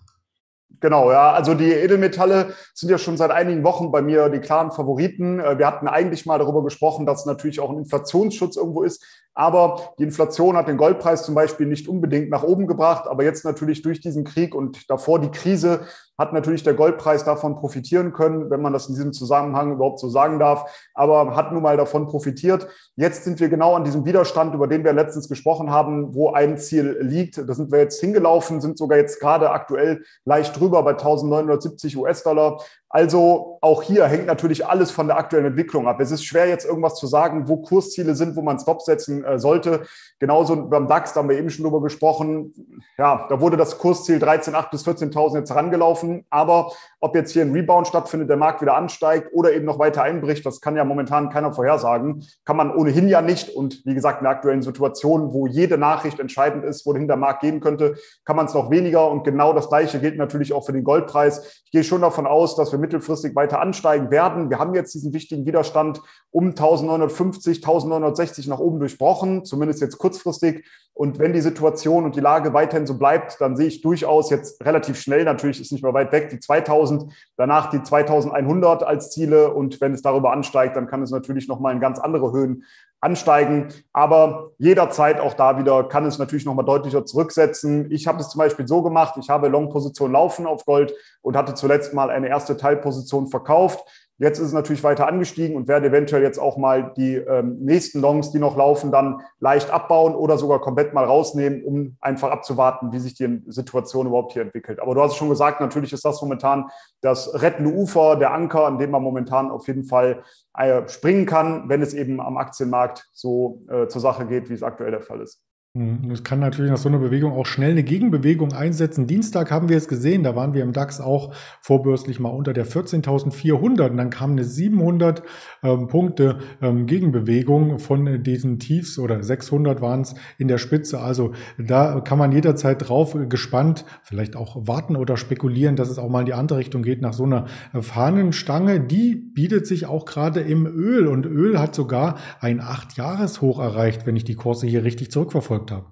Genau, 0.81 1.11
ja. 1.11 1.33
Also 1.33 1.55
die 1.55 1.73
Edelmetalle 1.73 2.55
sind 2.75 2.89
ja 2.89 2.99
schon 2.99 3.17
seit 3.17 3.31
einigen 3.31 3.65
Wochen 3.65 3.91
bei 3.91 4.01
mir 4.01 4.29
die 4.29 4.39
klaren 4.39 4.71
Favoriten. 4.71 5.41
Äh, 5.41 5.59
wir 5.59 5.67
hatten 5.67 5.89
eigentlich 5.89 6.25
mal 6.27 6.39
darüber 6.39 6.63
gesprochen, 6.63 7.07
dass 7.07 7.27
natürlich 7.27 7.61
auch 7.61 7.71
ein 7.71 7.79
Inflationsschutz 7.79 8.57
irgendwo 8.57 8.83
ist. 8.83 9.05
Aber 9.39 9.93
die 10.01 10.03
Inflation 10.03 10.57
hat 10.57 10.67
den 10.67 10.77
Goldpreis 10.77 11.23
zum 11.23 11.37
Beispiel 11.37 11.69
nicht 11.69 11.87
unbedingt 11.87 12.29
nach 12.29 12.43
oben 12.43 12.67
gebracht. 12.67 13.07
Aber 13.07 13.23
jetzt 13.23 13.45
natürlich 13.45 13.83
durch 13.83 14.01
diesen 14.01 14.25
Krieg 14.25 14.53
und 14.53 14.91
davor 14.91 15.21
die 15.21 15.31
Krise 15.31 15.87
hat 16.19 16.33
natürlich 16.33 16.65
der 16.65 16.75
Goldpreis 16.75 17.25
davon 17.25 17.55
profitieren 17.55 18.13
können, 18.13 18.51
wenn 18.51 18.61
man 18.61 18.73
das 18.73 18.89
in 18.89 18.97
diesem 18.97 19.13
Zusammenhang 19.13 19.73
überhaupt 19.73 20.01
so 20.01 20.09
sagen 20.09 20.41
darf, 20.41 20.89
aber 20.93 21.37
hat 21.37 21.53
nun 21.53 21.63
mal 21.63 21.77
davon 21.77 22.09
profitiert. 22.09 22.67
Jetzt 22.97 23.23
sind 23.23 23.39
wir 23.39 23.49
genau 23.49 23.77
an 23.77 23.85
diesem 23.85 24.05
Widerstand, 24.05 24.53
über 24.53 24.67
den 24.67 24.83
wir 24.83 24.93
letztens 24.93 25.29
gesprochen 25.29 25.71
haben, 25.71 26.17
wo 26.17 26.33
ein 26.33 26.59
Ziel 26.59 26.99
liegt. 27.01 27.39
Da 27.39 27.55
sind 27.55 27.71
wir 27.71 27.79
jetzt 27.79 28.01
hingelaufen, 28.01 28.61
sind 28.61 28.77
sogar 28.77 28.99
jetzt 28.99 29.21
gerade 29.21 29.51
aktuell 29.51 30.03
leicht 30.25 30.59
drüber 30.59 30.83
bei 30.83 30.91
1970 30.91 31.97
US-Dollar. 31.97 32.61
Also 32.91 33.59
auch 33.61 33.83
hier 33.83 34.07
hängt 34.07 34.27
natürlich 34.27 34.67
alles 34.67 34.91
von 34.91 35.09
der 35.09 35.19
aktuellen 35.19 35.47
Entwicklung 35.47 35.87
ab. 35.87 36.01
Es 36.01 36.11
ist 36.11 36.25
schwer 36.25 36.49
jetzt 36.49 36.65
irgendwas 36.65 36.95
zu 36.95 37.07
sagen, 37.07 37.47
wo 37.47 37.59
Kursziele 37.59 38.15
sind, 38.15 38.35
wo 38.35 38.41
man 38.41 38.59
Stop 38.59 38.81
setzen 38.81 39.25
äh, 39.25 39.39
sollte. 39.39 39.83
Genauso 40.19 40.69
beim 40.69 40.89
DAX, 40.89 41.13
da 41.13 41.21
haben 41.21 41.29
wir 41.29 41.37
eben 41.37 41.51
schon 41.51 41.65
drüber 41.65 41.83
gesprochen. 41.83 42.55
Ja, 42.97 43.27
da 43.29 43.41
wurde 43.41 43.59
das 43.59 43.77
Kursziel 43.77 44.17
13.8 44.19 44.71
bis 44.71 44.87
14.000 44.87 45.39
jetzt 45.39 45.51
herangelaufen. 45.51 46.25
Aber 46.31 46.73
ob 47.01 47.15
jetzt 47.15 47.33
hier 47.33 47.43
ein 47.43 47.53
Rebound 47.53 47.87
stattfindet, 47.87 48.29
der 48.29 48.37
Markt 48.37 48.61
wieder 48.61 48.77
ansteigt 48.77 49.31
oder 49.33 49.53
eben 49.53 49.65
noch 49.65 49.79
weiter 49.79 50.03
einbricht, 50.03 50.45
das 50.45 50.61
kann 50.61 50.77
ja 50.77 50.85
momentan 50.85 51.31
keiner 51.31 51.53
vorhersagen. 51.53 52.25
Kann 52.45 52.57
man 52.57 52.75
ohnehin 52.75 53.09
ja 53.09 53.23
nicht. 53.23 53.51
Und 53.51 53.85
wie 53.85 53.95
gesagt, 53.95 54.21
in 54.21 54.25
der 54.25 54.33
aktuellen 54.33 54.63
Situation, 54.63 55.33
wo 55.33 55.47
jede 55.47 55.79
Nachricht 55.79 56.19
entscheidend 56.19 56.65
ist, 56.65 56.85
wohin 56.87 57.07
der 57.07 57.17
Markt 57.17 57.41
gehen 57.41 57.61
könnte, 57.61 57.97
kann 58.25 58.37
man 58.37 58.47
es 58.47 58.55
noch 58.55 58.71
weniger. 58.71 59.11
Und 59.11 59.25
genau 59.25 59.53
das 59.53 59.69
Gleiche 59.69 60.01
gilt 60.01 60.19
natürlich 60.19 60.53
auch 60.53 60.67
für 60.67 60.73
den 60.73 60.85
Goldpreis. 60.85 61.63
Ich 61.65 61.71
gehe 61.71 61.85
schon 61.85 62.01
davon 62.01 62.27
aus, 62.27 62.57
dass 62.57 62.73
wir 62.73 62.79
mittelfristig 62.79 63.37
weiter 63.37 63.61
ansteigen 63.61 64.11
werden. 64.11 64.51
Wir 64.51 64.59
haben 64.59 64.75
jetzt 64.75 64.95
diesen 64.95 65.13
wichtigen 65.13 65.47
Widerstand 65.47 66.01
um 66.31 66.49
1950, 66.49 67.59
1960 67.59 68.49
nach 68.49 68.59
oben 68.59 68.81
durchbrochen, 68.81 69.45
zumindest 69.45 69.81
jetzt 69.81 69.99
kurzfristig. 69.99 70.65
Und 70.99 71.21
wenn 71.21 71.33
die 71.33 71.41
Situation 71.41 72.05
und 72.05 72.17
die 72.17 72.21
Lage 72.21 72.53
weiterhin 72.53 72.85
so 72.85 72.99
bleibt, 72.99 73.41
dann 73.41 73.57
sehe 73.57 73.69
ich 73.69 73.83
durchaus 73.83 74.31
jetzt 74.31 74.65
relativ 74.65 75.01
schnell, 75.01 75.23
natürlich 75.23 75.61
ist 75.61 75.71
nicht 75.71 75.85
mehr 75.85 75.95
weit 75.95 76.11
weg, 76.11 76.29
die 76.31 76.41
2000, 76.41 76.88
danach 77.37 77.71
die 77.71 77.83
2100 77.83 78.83
als 78.83 79.11
Ziele. 79.11 79.53
Und 79.53 79.81
wenn 79.81 79.93
es 79.93 80.03
darüber 80.03 80.33
ansteigt, 80.33 80.77
dann 80.77 80.87
kann 80.87 81.03
es 81.03 81.11
natürlich 81.11 81.49
nochmal 81.49 81.75
in 81.75 81.81
ganz 81.81 81.99
andere 81.99 82.33
Höhen 82.33 82.65
ansteigen. 83.01 83.69
Aber 83.93 84.51
jederzeit 84.59 85.21
auch 85.21 85.35
da 85.35 85.59
wieder 85.59 85.85
kann 85.85 86.05
es 86.07 86.19
natürlich 86.19 86.45
nochmal 86.45 86.65
deutlicher 86.65 87.05
zurücksetzen. 87.05 87.91
Ich 87.91 88.07
habe 88.07 88.21
es 88.21 88.29
zum 88.29 88.39
Beispiel 88.41 88.67
so 88.67 88.83
gemacht, 88.83 89.15
ich 89.21 89.31
habe 89.31 89.49
Long-Position 89.49 90.13
laufen 90.13 90.47
auf 90.47 90.65
Gold 90.65 90.93
und 91.23 91.37
hatte 91.37 91.55
zuletzt 91.55 91.95
mal 91.95 92.11
eine 92.11 92.29
erste 92.29 92.57
Teilposition 92.57 93.29
verkauft. 93.29 94.08
Jetzt 94.21 94.41
ist 94.41 94.49
es 94.49 94.53
natürlich 94.53 94.83
weiter 94.83 95.07
angestiegen 95.07 95.57
und 95.57 95.69
werde 95.69 95.87
eventuell 95.87 96.23
jetzt 96.23 96.39
auch 96.39 96.57
mal 96.57 96.93
die 96.97 97.15
ähm, 97.15 97.59
nächsten 97.61 98.01
Longs, 98.01 98.33
die 98.33 98.41
noch 98.41 98.57
laufen, 98.57 98.91
dann 98.91 99.21
leicht 99.39 99.71
abbauen 99.71 100.17
oder 100.17 100.39
sogar 100.39 100.61
komplett 100.61 100.93
mal 100.93 101.05
rausnehmen, 101.05 101.63
um 101.63 101.97
einfach 102.01 102.31
abzuwarten, 102.31 102.91
wie 102.91 102.99
sich 102.99 103.15
die 103.15 103.43
Situation 103.47 104.09
überhaupt 104.09 104.33
hier 104.33 104.43
entwickelt. 104.43 104.81
Aber 104.81 104.97
du 104.97 105.03
hast 105.03 105.13
es 105.13 105.17
schon 105.19 105.29
gesagt, 105.29 105.61
natürlich 105.61 105.93
ist 105.93 106.05
das 106.05 106.21
momentan 106.21 106.69
das 107.01 107.41
rettende 107.41 107.73
Ufer, 107.73 108.17
der 108.17 108.33
Anker, 108.33 108.67
an 108.67 108.79
dem 108.79 108.91
man 108.91 109.05
momentan 109.05 109.53
auf 109.53 109.69
jeden 109.69 109.85
Fall 109.85 110.25
äh, 110.55 110.89
springen 110.89 111.25
kann, 111.25 111.69
wenn 111.69 111.81
es 111.81 111.95
eben 111.95 112.21
am 112.21 112.39
Aktienmarkt 112.39 113.09
so 113.13 113.63
äh, 113.69 113.87
zur 113.87 114.01
Sache 114.01 114.27
geht, 114.27 114.51
wie 114.51 114.55
es 114.55 114.65
aktuell 114.65 114.91
der 114.91 115.03
Fall 115.03 115.21
ist. 115.21 115.41
Hm, 115.77 116.11
es 116.11 116.25
kann 116.25 116.41
natürlich 116.41 116.71
nach 116.71 116.79
so 116.79 116.89
einer 116.89 116.99
Bewegung 116.99 117.33
auch 117.33 117.45
schnell 117.45 117.73
eine 117.73 117.83
Gegenbewegung 117.83 118.55
einsetzen. 118.55 119.07
Dienstag 119.07 119.51
haben 119.51 119.69
wir 119.69 119.77
es 119.77 119.87
gesehen, 119.87 120.23
da 120.23 120.35
waren 120.35 120.55
wir 120.55 120.63
im 120.63 120.73
DAX 120.73 120.99
auch 120.99 121.35
vorbürstlich 121.61 122.19
mal 122.21 122.31
unter 122.31 122.55
der 122.55 122.67
14.400 122.67 123.91
und 123.91 123.97
dann 123.99 124.09
kam 124.09 124.31
eine 124.31 124.45
700 124.45 125.23
ähm, 125.63 125.89
Punkte 125.89 126.39
ähm, 126.63 126.87
Gegenbewegung 126.87 127.79
von 127.81 128.23
diesen 128.23 128.59
Tiefs 128.59 128.99
oder 128.99 129.23
600 129.23 129.83
waren 129.83 130.01
es 130.01 130.15
in 130.39 130.49
der 130.49 130.57
Spitze. 130.57 131.01
Also 131.01 131.33
da 131.59 132.01
kann 132.01 132.17
man 132.17 132.33
jederzeit 132.33 132.89
drauf 132.89 133.15
gespannt 133.29 133.85
vielleicht 134.03 134.37
auch 134.37 134.67
warten 134.67 134.97
oder 134.97 135.19
spekulieren, 135.19 135.77
dass 135.77 135.91
es 135.91 135.99
auch 135.99 136.09
mal 136.09 136.21
in 136.21 136.27
die 136.27 136.33
andere 136.33 136.61
Richtung 136.61 136.83
geht 136.83 137.03
nach 137.03 137.13
so 137.13 137.25
einer 137.25 137.45
Fahnenstange. 137.79 138.81
Die 138.81 139.15
bietet 139.15 139.67
sich 139.67 139.85
auch 139.85 140.07
gerade 140.07 140.41
im 140.41 140.67
Öl 140.67 141.07
und 141.07 141.27
Öl 141.27 141.59
hat 141.59 141.75
sogar 141.75 142.17
ein 142.41 142.63
8-Jahres-Hoch 142.63 143.61
erreicht, 143.61 144.07
wenn 144.07 144.17
ich 144.17 144.25
die 144.25 144.35
Kurse 144.35 144.67
hier 144.67 144.83
richtig 144.83 145.11
zurückverfolge 145.11 145.58
verfolgt 145.59 145.71
habe. 145.71 145.87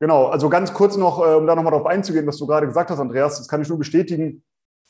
Genau, 0.00 0.26
also 0.26 0.48
ganz 0.48 0.74
kurz 0.74 0.96
noch, 0.96 1.20
äh, 1.20 1.34
um 1.34 1.46
da 1.46 1.54
nochmal 1.54 1.72
darauf 1.72 1.86
einzugehen, 1.86 2.26
was 2.26 2.38
du 2.38 2.46
gerade 2.46 2.66
gesagt 2.66 2.90
hast, 2.90 2.98
Andreas, 2.98 3.38
das 3.38 3.48
kann 3.48 3.62
ich 3.62 3.68
nur 3.68 3.78
bestätigen. 3.78 4.42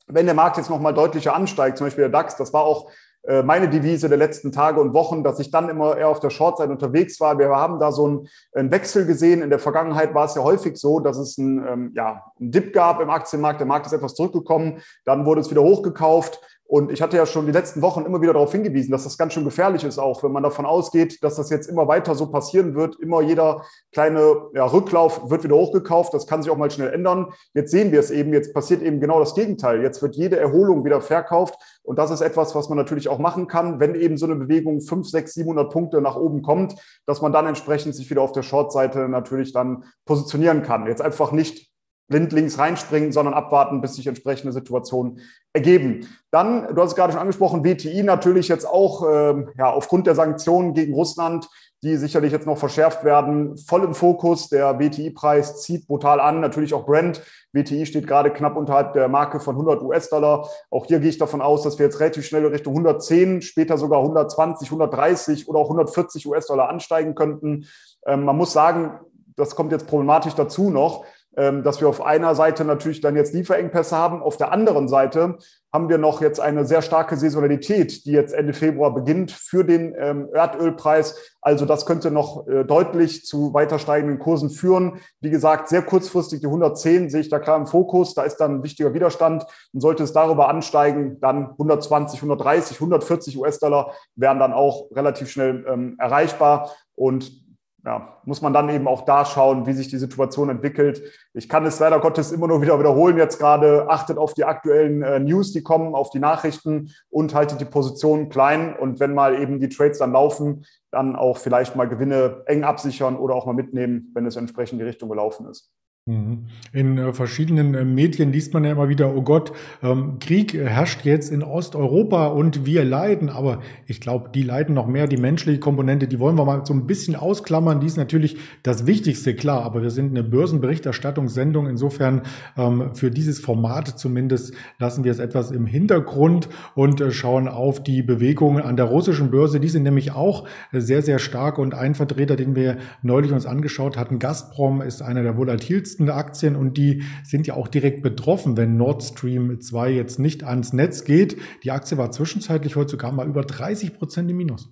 Wenn 0.07 0.27
der 0.27 0.35
Markt 0.35 0.57
jetzt 0.57 0.71
nochmal 0.71 0.95
deutlicher 0.95 1.35
ansteigt, 1.35 1.79
zum 1.79 1.87
Beispiel 1.87 2.05
der 2.05 2.11
DAX, 2.11 2.37
das 2.37 2.53
war 2.53 2.63
auch 2.63 2.91
äh, 3.25 3.43
meine 3.43 3.69
Devise 3.69 4.09
der 4.09 4.19
letzten 4.19 4.53
Tage 4.53 4.81
und 4.81 4.95
Wochen, 4.95 5.23
dass 5.23 5.39
ich 5.39 5.51
dann 5.51 5.69
immer 5.69 5.97
eher 5.97 6.09
auf 6.09 6.19
der 6.19 6.31
Short-Seite 6.31 6.73
unterwegs 6.73 7.21
war. 7.21 7.39
Wir 7.39 7.51
haben 7.51 7.79
da 7.79 7.93
so 7.93 8.07
einen, 8.07 8.29
einen, 8.55 8.73
Wechsel 8.73 9.07
gesehen. 9.07 9.43
In 9.43 9.51
der 9.51 9.59
Vergangenheit 9.59 10.15
war 10.15 10.25
es 10.25 10.35
ja 10.35 10.43
häufig 10.43 10.77
so, 10.77 10.99
dass 10.99 11.19
es 11.19 11.39
einen, 11.39 11.65
ähm, 11.67 11.93
ja, 11.95 12.25
einen 12.41 12.51
Dip 12.51 12.73
gab 12.73 13.01
im 13.01 13.11
Aktienmarkt. 13.11 13.61
Der 13.61 13.67
Markt 13.67 13.87
ist 13.87 13.93
etwas 13.93 14.15
zurückgekommen, 14.15 14.83
dann 15.05 15.25
wurde 15.27 15.43
es 15.43 15.51
wieder 15.51 15.63
hochgekauft 15.63 16.41
und 16.73 16.91
ich 16.91 17.03
hatte 17.03 17.19
ja 17.19 17.27
schon 17.27 17.45
die 17.45 17.53
letzten 17.53 17.83
Wochen 17.83 18.07
immer 18.07 18.23
wieder 18.23 18.33
darauf 18.33 18.51
hingewiesen, 18.51 18.93
dass 18.93 19.05
das 19.05 19.19
ganz 19.19 19.35
schön 19.35 19.45
gefährlich 19.45 19.85
ist, 19.85 19.99
auch 19.99 20.23
wenn 20.23 20.33
man 20.33 20.43
davon 20.43 20.65
ausgeht, 20.65 21.23
dass 21.23 21.37
das 21.37 21.51
jetzt 21.51 21.69
immer 21.69 21.87
weiter 21.87 22.15
so 22.15 22.31
passieren 22.31 22.75
wird. 22.75 22.99
Immer 22.99 23.21
jeder 23.21 23.67
kleine 23.93 24.47
ja, 24.55 24.65
Rücklauf 24.65 25.29
wird 25.29 25.45
wieder 25.45 25.57
hochgekauft. 25.57 26.15
Das 26.15 26.27
kann 26.27 26.43
sich 26.43 26.51
auch 26.51 26.57
mal 26.57 26.71
schnell 26.71 26.91
ändern. 26.91 27.35
Jetzt 27.53 27.73
sehen 27.73 27.93
wir 27.93 28.01
es 28.01 28.11
eben. 28.11 28.33
Jetzt 28.33 28.55
passiert 28.55 28.81
eben 28.81 29.01
genau 29.01 29.21
das 29.21 29.35
Gegenteil. 29.35 29.83
Jetzt 29.83 30.01
wird 30.01 30.17
jede 30.17 30.39
Erholung 30.39 30.83
wieder 30.83 31.03
verkauft. 31.03 31.57
Und 31.83 31.99
das 31.99 32.11
ist 32.11 32.23
etwas, 32.23 32.55
was 32.55 32.71
man 32.71 32.79
natürlich 32.79 33.11
auch 33.11 33.19
machen 33.19 33.49
kann, 33.49 33.79
wenn 33.79 33.95
eben 33.95 34.17
so 34.17 34.25
eine 34.25 34.37
Bewegung 34.37 34.81
5, 34.81 35.07
6, 35.07 35.35
700 35.35 35.71
Punkte 35.71 36.01
nach 36.01 36.17
oben 36.17 36.41
kommt, 36.41 36.77
dass 37.05 37.21
man 37.21 37.35
dann 37.35 37.47
entsprechend 37.47 37.95
sich 37.95 38.09
wieder 38.09 38.23
auf 38.23 38.33
der 38.33 38.45
Short-Seite 38.45 39.11
natürlich 39.11 39.53
dann 39.53 39.85
positionieren 40.07 40.63
kann. 40.63 40.87
Jetzt 40.87 41.03
einfach 41.03 41.33
nicht 41.33 41.72
blindlings 42.13 42.59
reinspringen, 42.59 43.11
sondern 43.11 43.35
abwarten, 43.35 43.81
bis 43.81 43.97
sich 43.97 44.07
entsprechende 44.07 44.53
Situationen 44.53 45.19
ergeben. 45.55 46.07
Dann, 46.31 46.75
du 46.75 46.81
hast 46.81 46.91
es 46.91 46.97
gerade 46.97 47.13
schon 47.13 47.21
angesprochen, 47.21 47.65
WTI 47.65 48.03
natürlich 48.03 48.49
jetzt 48.49 48.67
auch 48.67 49.03
ähm, 49.11 49.49
ja, 49.59 49.71
aufgrund 49.73 50.07
der 50.07 50.15
Sanktionen 50.15 50.75
gegen 50.75 50.93
Russland, 50.93 51.49
die 51.83 51.97
sicherlich 51.97 52.31
jetzt 52.31 52.47
noch 52.47 52.59
verschärft 52.59 53.03
werden, 53.03 53.57
voll 53.57 53.83
im 53.83 53.95
Fokus. 53.95 54.49
Der 54.49 54.79
WTI-Preis 54.79 55.63
zieht 55.63 55.89
brutal 55.89 56.21
an, 56.21 56.41
natürlich 56.41 56.75
auch 56.75 56.87
Brent. 56.87 57.23
WTI 57.53 57.87
steht 57.87 58.07
gerade 58.07 58.31
knapp 58.31 58.57
unterhalb 58.57 58.93
der 58.93 59.09
Marke 59.09 59.41
von 59.41 59.57
100 59.57 59.83
US-Dollar. 59.83 60.49
Auch 60.71 60.87
hier 60.87 61.01
gehe 61.01 61.09
ich 61.09 61.19
davon 61.19 61.41
aus, 61.41 61.63
dass 61.63 61.79
wir 61.79 61.87
jetzt 61.87 61.99
relativ 61.99 62.25
schnell 62.25 62.47
Richtung 62.47 62.75
110, 62.75 63.43
später 63.43 63.79
sogar 63.79 64.01
120, 64.01 64.69
130 64.69 65.49
oder 65.49 65.59
auch 65.59 65.71
140 65.71 66.27
US-Dollar 66.29 66.69
ansteigen 66.69 67.17
könnten. 67.17 67.67
Ähm, 68.07 68.25
man 68.25 68.37
muss 68.37 68.53
sagen, 68.53 69.01
das 69.37 69.57
kommt 69.57 69.73
jetzt 69.73 69.87
problematisch 69.87 70.35
dazu 70.35 70.71
noch 70.71 71.05
dass 71.35 71.81
wir 71.81 71.89
auf 71.89 72.05
einer 72.05 72.35
Seite 72.35 72.65
natürlich 72.65 73.01
dann 73.01 73.17
jetzt 73.17 73.33
Lieferengpässe 73.33 73.97
haben. 73.97 74.23
Auf 74.23 74.37
der 74.37 74.53
anderen 74.53 74.87
Seite 74.87 75.39
haben 75.73 75.89
wir 75.89 75.97
noch 75.97 76.21
jetzt 76.21 76.39
eine 76.39 76.67
sehr 76.67 76.83
starke 76.83 77.17
Saisonalität, 77.17 78.05
die 78.05 78.13
jetzt 78.13 78.35
Ende 78.35 78.53
Februar 78.53 78.93
beginnt 78.93 79.33
für 79.33 79.65
den 79.65 79.95
ähm, 79.99 80.29
Erdölpreis. 80.35 81.17
Also 81.41 81.65
das 81.65 81.87
könnte 81.87 82.11
noch 82.11 82.47
äh, 82.47 82.65
deutlich 82.65 83.25
zu 83.25 83.55
weiter 83.55 83.79
steigenden 83.79 84.19
Kursen 84.19 84.51
führen. 84.51 85.01
Wie 85.21 85.31
gesagt, 85.31 85.69
sehr 85.69 85.81
kurzfristig 85.81 86.41
die 86.41 86.47
110 86.47 87.09
sehe 87.09 87.23
ich 87.23 87.31
da 87.31 87.39
klar 87.39 87.57
im 87.57 87.67
Fokus. 87.67 88.13
Da 88.15 88.25
ist 88.25 88.37
dann 88.37 88.57
ein 88.57 88.63
wichtiger 88.63 88.93
Widerstand. 88.93 89.47
Und 89.73 89.81
sollte 89.81 90.03
es 90.03 90.13
darüber 90.13 90.51
ansteigen, 90.51 91.19
dann 91.21 91.53
120, 91.53 92.19
130, 92.19 92.77
140 92.77 93.39
US-Dollar 93.39 93.93
wären 94.15 94.39
dann 94.39 94.53
auch 94.53 94.91
relativ 94.93 95.31
schnell 95.31 95.65
ähm, 95.67 95.97
erreichbar. 95.99 96.71
Und 96.95 97.42
ja, 97.85 98.17
muss 98.25 98.43
man 98.43 98.53
dann 98.53 98.69
eben 98.69 98.87
auch 98.87 99.05
da 99.05 99.25
schauen, 99.25 99.67
wie 99.67 99.73
sich 99.73 99.89
die 99.89 99.99
Situation 99.99 100.49
entwickelt. 100.51 101.03
Ich 101.35 101.49
kann 101.49 101.67
es 101.67 101.81
leider 101.81 101.99
Gottes 101.99 102.31
immer 102.31 102.47
nur 102.47 102.63
wieder 102.63 102.79
wiederholen 102.79 103.17
jetzt 103.17 103.39
gerade. 103.39 103.91
Achtet 103.91 104.19
auf 104.19 104.35
die 104.35 104.45
aktuellen 104.45 105.03
äh, 105.03 105.19
News, 105.19 105.53
die 105.53 105.65
kommen, 105.65 105.95
auf 105.97 106.11
die 106.11 106.21
Nachrichten 106.21 106.93
und 107.11 107.35
haltet 107.35 107.61
die 107.61 107.65
Positionen 107.65 108.29
klein. 108.29 108.77
Und 108.77 109.01
wenn 109.01 109.15
mal 109.15 109.35
eben 109.35 109.59
die 109.59 109.69
Trades 109.69 109.99
dann 109.99 110.13
laufen, 110.13 110.65
dann 110.93 111.17
auch 111.17 111.39
vielleicht 111.39 111.75
mal 111.75 111.89
Gewinne 111.89 112.43
eng 112.47 112.63
absichern 112.63 113.17
oder 113.17 113.35
auch 113.35 113.47
mal 113.47 113.53
mitnehmen, 113.53 114.13
wenn 114.15 114.27
es 114.27 114.37
entsprechend 114.37 114.81
die 114.81 114.85
Richtung 114.85 115.09
gelaufen 115.09 115.47
ist. 115.49 115.73
Mhm. 116.07 116.47
In 116.73 116.99
äh, 116.99 117.13
verschiedenen 117.13 117.77
äh, 117.77 117.85
Medien 117.85 118.33
liest 118.33 118.53
man 118.55 118.65
ja 118.65 118.73
immer 118.73 118.89
wieder, 118.89 119.15
oh 119.15 119.23
Gott, 119.23 119.53
ähm, 119.85 120.19
Krieg 120.19 120.53
herrscht 120.53 121.05
jetzt 121.05 121.31
in 121.31 121.45
Osteuropa 121.45 122.27
und 122.27 122.67
wir 122.67 122.85
leiden. 122.85 123.29
Aber 123.29 123.61
ich 123.87 124.01
glaube, 124.01 124.31
die 124.35 124.43
leiden 124.43 124.75
noch 124.75 124.89
mehr, 124.89 125.07
die 125.07 125.17
menschliche 125.17 125.61
Komponente, 125.61 126.09
die 126.09 126.19
wollen 126.19 126.37
wir 126.37 126.45
mal 126.45 126.67
so 126.67 126.75
ein 126.75 126.89
bisschen 126.89 127.15
ausklammern. 127.15 127.79
Die 127.79 127.87
ist 127.87 127.99
natürlich 127.99 128.37
das 128.65 128.85
Wichtigste, 128.85 129.37
klar. 129.37 129.63
Aber 129.63 129.81
wir 129.83 129.91
sind 129.91 130.11
eine 130.11 130.25
Börsenberichterstattungssendung. 130.25 131.69
Insofern 131.69 132.23
ähm, 132.57 132.97
für 132.97 133.13
dieses 133.13 133.39
Format 133.39 133.97
zumindest 133.97 134.55
lassen 134.81 135.05
wir 135.05 135.13
es 135.13 135.21
etwas 135.21 135.53
im 135.53 135.67
Hintergrund 135.67 136.49
und 136.75 137.01
äh, 137.01 137.13
schauen 137.13 137.47
auf 137.47 137.81
die 137.81 138.03
Bewegungen 138.03 138.65
an 138.65 138.77
der 138.77 138.87
russischen 138.87 139.31
Börse. 139.31 139.61
Die 139.61 139.69
sind 139.69 139.85
nämlich 139.85 140.11
auch 140.11 140.49
sehr, 140.73 141.03
sehr 141.03 141.21
stark. 141.21 141.59
Und 141.59 141.75
ein 141.75 141.95
Vertreter, 141.95 142.35
den 142.35 142.57
wir 142.57 142.79
neulich 143.03 143.31
uns 143.31 143.47
angeschaut 143.47 143.97
hatten, 143.97 144.19
Gazprom, 144.19 144.83
ist 144.83 145.01
einer 145.01 145.23
der 145.23 145.37
volatilsten 145.37 145.92
günstigsten 145.93 146.11
Aktien 146.11 146.57
und 146.57 146.77
die 146.77 147.03
sind 147.25 147.47
ja 147.47 147.55
auch 147.55 147.69
direkt 147.69 148.03
betroffen, 148.03 148.57
wenn 148.57 148.77
Nord 148.77 149.03
Stream 149.03 149.61
2 149.61 149.91
jetzt 149.91 150.19
nicht 150.19 150.45
ans 150.45 150.73
Netz 150.73 151.05
geht. 151.05 151.37
Die 151.65 151.71
Aktie 151.71 151.99
war 151.99 152.11
zwischenzeitlich 152.11 152.77
heute 152.77 152.93
sogar 152.93 153.13
mal 153.13 153.27
über 153.27 153.43
30 153.43 153.99
Prozent 153.99 154.31
im 154.31 154.37
Minus. 154.37 154.71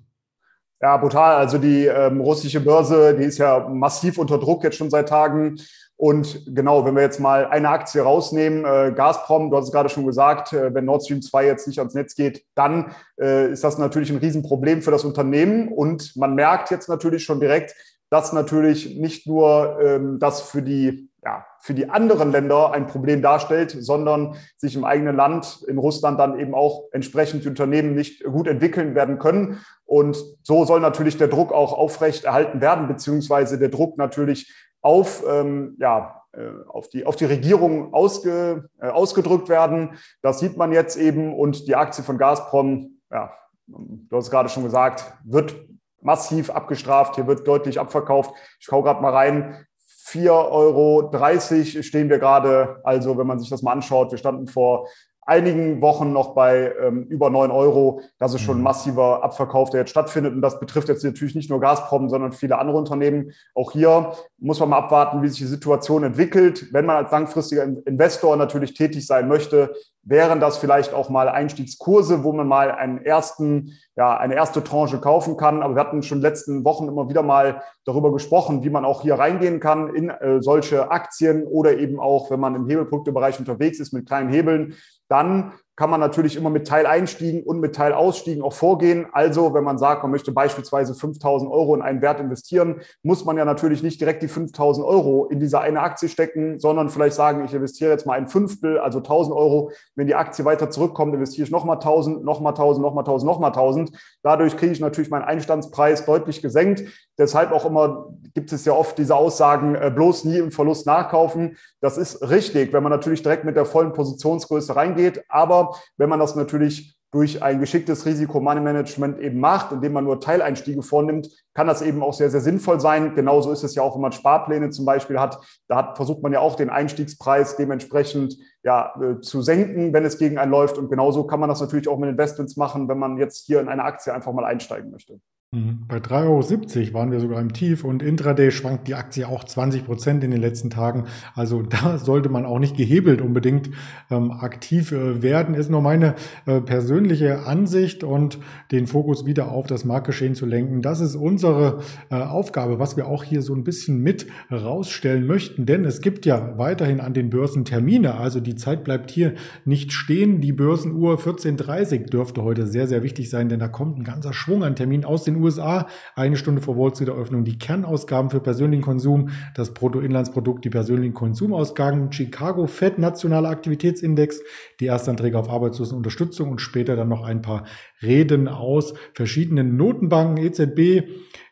Ja, 0.81 0.97
brutal. 0.97 1.37
Also 1.37 1.59
die 1.59 1.85
ähm, 1.87 2.21
russische 2.21 2.61
Börse, 2.61 3.15
die 3.15 3.25
ist 3.25 3.39
ja 3.39 3.69
massiv 3.69 4.17
unter 4.17 4.39
Druck 4.39 4.65
jetzt 4.65 4.77
schon 4.77 4.89
seit 4.89 5.11
Tagen. 5.11 5.57
Und 5.97 6.47
genau, 6.47 6.87
wenn 6.87 6.95
wir 6.95 7.03
jetzt 7.03 7.21
mal 7.21 7.45
eine 7.45 7.69
Aktie 7.69 8.01
rausnehmen, 8.01 8.65
äh, 8.65 8.93
Gazprom, 8.97 9.51
du 9.51 9.59
hast 9.59 9.67
es 9.67 9.73
gerade 9.73 9.91
schon 9.91 10.07
gesagt, 10.07 10.55
äh, 10.55 10.73
wenn 10.73 10.87
Nord 10.87 11.05
Stream 11.05 11.21
2 11.21 11.45
jetzt 11.45 11.69
nicht 11.69 11.79
ans 11.79 11.93
Netz 11.93 12.15
geht, 12.15 12.45
dann 12.55 12.95
äh, 13.21 13.53
ist 13.53 13.63
das 13.63 13.77
natürlich 13.77 14.11
ein 14.11 14.17
Riesenproblem 14.17 14.81
für 14.81 14.91
das 14.91 15.05
Unternehmen. 15.05 15.69
Und 15.69 16.17
man 16.17 16.35
merkt 16.35 16.71
jetzt 16.71 16.89
natürlich 16.89 17.25
schon 17.25 17.41
direkt, 17.41 17.75
dass 18.09 18.33
natürlich 18.33 18.97
nicht 18.97 19.27
nur 19.27 19.79
ähm, 19.83 20.19
das 20.19 20.41
für 20.41 20.63
die 20.63 21.10
ja, 21.25 21.45
für 21.59 21.75
die 21.75 21.91
anderen 21.91 22.33
Länder 22.33 22.73
ein 22.73 22.87
Problem 22.87 23.21
darstellt, 23.21 23.77
sondern 23.79 24.37
sich 24.57 24.75
im 24.75 24.85
eigenen 24.85 25.17
Land, 25.17 25.63
in 25.69 25.79
Russland 25.79 26.19
dann 26.19 26.39
eben 26.39 26.55
auch 26.55 26.85
entsprechend 26.93 27.45
die 27.45 27.49
Unternehmen 27.49 27.95
nicht 27.95 28.25
gut 28.25 28.47
entwickeln 28.47 28.95
werden 28.95 29.19
können. 29.19 29.61
Und 29.85 30.17
so 30.43 30.65
soll 30.65 30.81
natürlich 30.81 31.19
der 31.19 31.29
Druck 31.29 31.53
auch 31.53 31.73
aufrecht 31.73 32.25
erhalten 32.25 32.61
werden, 32.61 32.89
beziehungsweise 32.89 33.59
der 33.59 33.69
Druck 33.69 33.99
natürlich 33.99 34.55
auf, 34.81 35.23
ähm, 35.29 35.77
ja, 35.79 36.23
äh, 36.33 36.49
auf, 36.69 36.89
die, 36.89 37.05
auf 37.05 37.17
die 37.17 37.27
Regierung 37.27 37.93
ausge, 37.93 38.69
äh, 38.81 38.89
ausgedrückt 38.89 39.49
werden. 39.49 39.99
Das 40.23 40.39
sieht 40.39 40.57
man 40.57 40.73
jetzt 40.73 40.97
eben 40.97 41.35
und 41.35 41.67
die 41.67 41.77
Aktie 41.77 42.03
von 42.03 42.17
Gazprom, 42.17 43.01
ja, 43.11 43.33
du 43.67 44.17
hast 44.17 44.31
gerade 44.31 44.49
schon 44.49 44.65
gesagt, 44.65 45.13
wird 45.25 45.55
massiv 46.03 46.51
abgestraft. 46.51 47.17
Hier 47.17 47.27
wird 47.27 47.47
deutlich 47.47 47.79
abverkauft. 47.79 48.33
Ich 48.59 48.67
schaue 48.67 48.83
gerade 48.83 49.03
mal 49.03 49.13
rein. 49.13 49.67
4,30 50.13 50.33
Euro 50.51 51.83
stehen 51.83 52.09
wir 52.09 52.19
gerade. 52.19 52.81
Also 52.85 53.17
wenn 53.17 53.27
man 53.27 53.39
sich 53.39 53.49
das 53.49 53.63
mal 53.63 53.73
anschaut, 53.73 54.11
wir 54.11 54.19
standen 54.19 54.47
vor 54.47 54.89
einigen 55.31 55.81
Wochen 55.81 56.13
noch 56.13 56.35
bei 56.35 56.75
ähm, 56.83 57.05
über 57.05 57.31
9 57.31 57.53
Euro. 57.53 58.03
Das 58.19 58.35
ist 58.35 58.41
schon 58.41 58.57
ein 58.57 58.59
mhm. 58.59 58.65
massiver 58.65 59.23
Abverkauf, 59.23 59.71
der 59.71 59.81
jetzt 59.81 59.91
stattfindet. 59.91 60.35
Und 60.35 60.43
das 60.43 60.59
betrifft 60.59 60.89
jetzt 60.89 61.05
natürlich 61.05 61.37
nicht 61.37 61.49
nur 61.49 61.61
Gazprom, 61.61 62.09
sondern 62.09 62.33
viele 62.33 62.59
andere 62.59 62.77
Unternehmen. 62.77 63.31
Auch 63.55 63.71
hier 63.71 64.13
muss 64.39 64.59
man 64.59 64.71
mal 64.71 64.79
abwarten, 64.79 65.23
wie 65.23 65.29
sich 65.29 65.39
die 65.39 65.45
Situation 65.45 66.03
entwickelt. 66.03 66.73
Wenn 66.73 66.85
man 66.85 66.97
als 66.97 67.13
langfristiger 67.13 67.63
Investor 67.63 68.37
natürlich 68.37 68.75
tätig 68.75 69.07
sein 69.07 69.29
möchte, 69.29 69.73
wären 70.03 70.41
das 70.41 70.59
vielleicht 70.59 70.95
auch 70.95 71.11
mal 71.11 71.29
Einstiegskurse, 71.29 72.25
wo 72.25 72.33
man 72.33 72.49
mal 72.49 72.73
einen 72.73 73.05
ersten, 73.05 73.79
ja, 73.97 74.17
eine 74.17 74.35
erste 74.35 74.65
Tranche 74.65 74.99
kaufen 74.99 75.37
kann. 75.37 75.63
Aber 75.63 75.77
wir 75.77 75.81
hatten 75.81 76.03
schon 76.03 76.19
in 76.19 76.23
den 76.23 76.31
letzten 76.31 76.65
Wochen 76.65 76.89
immer 76.89 77.09
wieder 77.09 77.23
mal 77.23 77.63
darüber 77.85 78.13
gesprochen, 78.13 78.65
wie 78.65 78.71
man 78.71 78.85
auch 78.85 79.03
hier 79.03 79.15
reingehen 79.15 79.61
kann 79.61 79.95
in 79.95 80.11
äh, 80.11 80.43
solche 80.43 80.91
Aktien 80.91 81.47
oder 81.47 81.79
eben 81.79 82.01
auch, 82.01 82.33
wenn 82.33 82.41
man 82.41 82.57
im 82.57 82.67
Hebelproduktebereich 82.67 83.39
unterwegs 83.39 83.79
ist 83.79 83.93
mit 83.93 84.09
kleinen 84.09 84.31
Hebeln, 84.31 84.75
dann 85.11 85.53
kann 85.81 85.89
man 85.89 86.01
natürlich 86.01 86.37
immer 86.37 86.51
mit 86.51 86.69
Teileinstiegen 86.69 87.43
und 87.43 87.59
mit 87.59 87.75
Teilausstiegen 87.75 88.43
auch 88.43 88.53
vorgehen. 88.53 89.07
Also, 89.13 89.55
wenn 89.55 89.65
man 89.65 89.79
sagt, 89.79 90.03
man 90.03 90.11
möchte 90.11 90.31
beispielsweise 90.31 90.95
5000 90.95 91.51
Euro 91.51 91.75
in 91.75 91.81
einen 91.81 92.03
Wert 92.03 92.21
investieren, 92.21 92.83
muss 93.03 93.25
man 93.25 93.39
ja 93.39 93.47
natürlich 93.47 93.83
nicht 93.83 93.99
direkt 93.99 94.23
die 94.23 94.29
5000 94.29 94.87
Euro 94.87 95.25
in 95.31 95.41
diese 95.41 95.59
eine 95.59 95.81
Aktie 95.81 96.11
stecken, 96.11 96.61
sondern 96.61 96.91
vielleicht 96.91 97.17
sagen, 97.17 97.47
ich 97.47 97.55
investiere 97.55 97.93
jetzt 97.93 98.05
mal 98.05 98.13
ein 98.13 98.29
Fünftel, 98.29 98.79
also 98.79 98.99
1000 98.99 99.35
Euro. 99.35 99.73
Wenn 99.95 100.07
die 100.07 100.15
Aktie 100.15 100.45
weiter 100.45 100.69
zurückkommt, 100.69 101.15
investiere 101.15 101.47
ich 101.47 101.51
nochmal 101.51 101.77
1000, 101.77 102.25
nochmal 102.25 102.53
1000, 102.53 102.85
nochmal 102.85 103.05
1000, 103.05 103.27
nochmal 103.27 103.51
1000. 103.51 103.91
Dadurch 104.23 104.59
kriege 104.59 104.73
ich 104.73 104.81
natürlich 104.81 105.09
meinen 105.09 105.25
Einstandspreis 105.25 106.05
deutlich 106.05 106.43
gesenkt. 106.43 106.85
Deshalb 107.21 107.53
auch 107.53 107.67
immer 107.67 108.09
gibt 108.33 108.51
es 108.51 108.65
ja 108.65 108.73
oft 108.73 108.97
diese 108.97 109.15
Aussagen, 109.15 109.75
äh, 109.75 109.93
bloß 109.95 110.25
nie 110.25 110.39
im 110.39 110.51
Verlust 110.51 110.87
nachkaufen. 110.87 111.59
Das 111.81 111.99
ist 111.99 112.23
richtig, 112.31 112.73
wenn 112.73 112.83
man 112.83 112.91
natürlich 112.91 113.23
direkt 113.23 113.45
mit 113.45 113.57
der 113.57 113.67
vollen 113.67 113.93
Positionsgröße 113.93 114.75
reingeht. 114.75 115.23
Aber 115.29 115.77
wenn 115.99 116.09
man 116.09 116.19
das 116.19 116.35
natürlich 116.35 116.97
durch 117.13 117.43
ein 117.43 117.61
geschicktes 117.61 118.07
Risikomoney-Management 118.07 119.19
eben 119.19 119.39
macht, 119.39 119.73
indem 119.73 119.93
man 119.93 120.05
nur 120.05 120.21
Teileinstiege 120.21 120.81
vornimmt, 120.83 121.29
kann 121.53 121.67
das 121.67 121.83
eben 121.83 122.03
auch 122.03 122.15
sehr, 122.15 122.31
sehr 122.31 122.41
sinnvoll 122.41 122.81
sein. 122.81 123.15
Genauso 123.15 123.51
ist 123.53 123.65
es 123.65 123.75
ja 123.75 123.83
auch, 123.83 123.97
wenn 123.97 124.03
man 124.03 124.13
Sparpläne 124.13 124.71
zum 124.71 124.87
Beispiel 124.87 125.21
hat. 125.21 125.39
Da 125.69 125.77
hat, 125.77 125.97
versucht 125.97 126.23
man 126.23 126.33
ja 126.33 126.41
auch 126.41 126.55
den 126.55 126.71
Einstiegspreis 126.71 127.57
dementsprechend 127.57 128.39
ja, 128.63 128.95
äh, 128.99 129.21
zu 129.21 129.43
senken, 129.43 129.93
wenn 129.93 130.07
es 130.07 130.17
gegen 130.17 130.39
einen 130.39 130.53
läuft. 130.53 130.79
Und 130.79 130.89
genauso 130.89 131.27
kann 131.27 131.41
man 131.41 131.51
das 131.51 131.61
natürlich 131.61 131.89
auch 131.89 131.99
mit 131.99 132.09
Investments 132.09 132.57
machen, 132.57 132.89
wenn 132.89 132.99
man 132.99 133.19
jetzt 133.19 133.45
hier 133.45 133.61
in 133.61 133.69
eine 133.69 133.85
Aktie 133.85 134.15
einfach 134.15 134.33
mal 134.33 134.47
einsteigen 134.47 134.91
möchte. 134.91 135.21
Mhm. 135.53 135.81
Bei 135.89 135.97
3,70 135.97 136.79
Euro 136.79 136.95
waren 136.95 137.11
wir 137.11 137.19
sogar 137.19 137.41
im 137.41 137.53
Tief 137.53 137.83
und 137.83 138.05
intraday 138.05 138.53
schwankt 138.53 138.87
die 138.87 138.95
Aktie 138.95 139.27
auch 139.27 139.43
20 139.43 139.85
Prozent 139.85 140.23
in 140.23 140.31
den 140.31 140.41
letzten 140.41 140.71
Tagen. 140.71 141.07
Also 141.35 141.63
da 141.69 141.99
sollte 141.99 142.29
man 142.29 142.47
auch 142.47 142.61
nicht 142.61 142.77
gehebelt 142.77 143.21
unbedingt 143.21 143.69
ähm, 144.13 144.31
aktiv 144.31 144.93
äh, 144.93 145.23
werden, 145.23 145.57
ist 145.57 145.69
nur 145.69 145.83
meine 145.83 146.15
äh, 146.47 146.61
persönliche 146.61 147.47
Ansicht 147.47 148.05
und 148.05 148.39
den 148.71 148.87
Fokus 148.87 149.27
wieder 149.27 149.51
auf 149.51 149.67
das 149.67 149.85
Marktgeschehen 149.85 150.37
zu 150.37 150.47
lenken. 150.47 150.83
Das 150.83 151.01
ist 151.01 151.17
unsere 151.17 151.81
äh, 152.13 152.15
Aufgabe, 152.15 152.79
was 152.79 152.97
wir 152.97 153.09
auch 153.09 153.25
hier 153.25 153.43
so 153.43 153.53
ein 153.53 153.65
bisschen 153.65 154.01
mit 154.01 154.29
rausstellen 154.53 155.27
möchten, 155.27 155.67
denn 155.67 155.85
es 155.85 156.01
gibt 156.01 156.27
ja 156.27 156.59
weiterhin 156.59 157.01
an 157.01 157.13
den 157.13 157.29
Börsen 157.29 157.65
Termine, 157.65 158.15
also 158.15 158.39
die 158.39 158.55
Zeit 158.55 158.85
bleibt 158.85 159.11
hier 159.11 159.35
nicht 159.65 159.93
stehen. 159.93 160.41
Die 160.41 160.53
Börsenuhr 160.53 161.19
14.30 161.19 162.09
dürfte 162.09 162.45
heute 162.45 162.69
sehr, 162.69 162.87
sehr 162.87 163.03
wichtig 163.03 163.31
sein, 163.31 163.49
denn 163.49 163.59
da 163.59 163.67
kommt 163.67 163.99
ein 163.99 164.05
ganzer 164.05 164.33
Schwung 164.33 164.63
an 164.63 164.77
Terminen 164.77 165.05
aus 165.05 165.25
den 165.25 165.40
USA 165.41 165.87
eine 166.15 166.37
Stunde 166.37 166.61
vor 166.61 166.77
Wall 166.77 166.95
Street 166.95 167.09
Eröffnung 167.09 167.45
die 167.45 167.59
Kernausgaben 167.59 168.31
für 168.31 168.41
persönlichen 168.41 168.83
Konsum, 168.83 169.31
das 169.55 169.75
Bruttoinlandsprodukt, 169.75 170.65
die 170.65 170.71
persönlichen 170.71 171.15
Konsumausgaben, 171.15 172.13
Chicago 172.13 172.67
Fed 172.67 172.99
Nationaler 172.99 173.49
Aktivitätsindex, 173.51 174.41
die 174.81 174.87
Erstanträge 174.87 175.39
auf 175.39 175.49
Arbeitslosenunterstützung 175.49 176.51
und 176.51 176.61
später 176.61 176.97
dann 176.97 177.09
noch 177.09 177.23
ein 177.23 177.43
paar 177.43 177.65
Reden 178.03 178.49
aus 178.49 178.95
verschiedenen 179.15 179.77
Notenbanken, 179.77 180.37
EZB, 180.39 181.09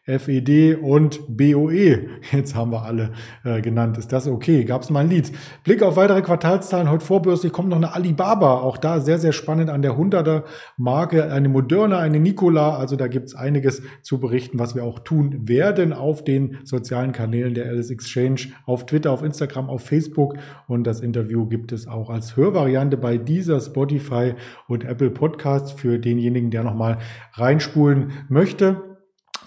FED 0.09 0.79
und 0.81 1.21
BOE. 1.29 2.09
Jetzt 2.33 2.55
haben 2.55 2.73
wir 2.73 2.83
alle 2.83 3.11
äh, 3.45 3.61
genannt. 3.61 3.99
Ist 3.99 4.11
das 4.11 4.27
okay? 4.27 4.65
Gab 4.65 4.83
es 4.83 4.91
mal 4.91 5.01
ein 5.01 5.11
Lied? 5.11 5.31
Blick 5.65 5.83
auf 5.83 5.97
weitere 5.97 6.23
Quartalszahlen. 6.23 6.91
Heute 6.91 7.05
vorbörslich 7.05 7.53
kommt 7.53 7.69
noch 7.69 7.77
eine 7.77 7.95
Alibaba. 7.95 8.61
Auch 8.61 8.79
da 8.79 9.01
sehr, 9.01 9.19
sehr 9.19 9.33
spannend 9.33 9.69
an 9.69 9.83
der 9.83 9.93
100er 9.93 10.45
Marke. 10.79 11.31
Eine 11.31 11.51
Moderna, 11.51 11.99
eine 11.99 12.21
Nikola. 12.21 12.77
Also 12.77 12.97
da 12.97 13.07
gibt's 13.07 13.35
einiges 13.35 13.83
zu 14.01 14.19
berichten, 14.19 14.59
was 14.59 14.75
wir 14.75 14.85
auch 14.85 15.01
tun 15.01 15.47
werden 15.47 15.93
auf 15.93 16.25
den 16.25 16.57
sozialen 16.65 17.13
Kanälen 17.13 17.53
der 17.53 17.67
Alice 17.67 17.91
Exchange, 17.91 18.53
auf 18.65 18.87
Twitter, 18.87 19.13
auf 19.13 19.23
Instagram, 19.23 19.69
auf 19.69 19.83
Facebook. 19.83 20.37
Und 20.67 20.87
das 20.87 21.01
Interview 21.01 21.47
gibt 21.47 21.73
es 21.73 21.87
auch 21.87 22.09
als 22.09 22.35
Hörvariante 22.37 22.97
bei 22.97 23.19
dieser 23.19 23.61
Spotify 23.61 24.35
und 24.67 24.85
Apple 24.85 25.11
Podcasts 25.11 25.73
für 25.73 25.99
denjenigen, 25.99 26.51
der 26.51 26.65
nochmal 26.65 26.99
reinspulen 27.35 28.13
möchte. 28.29 28.88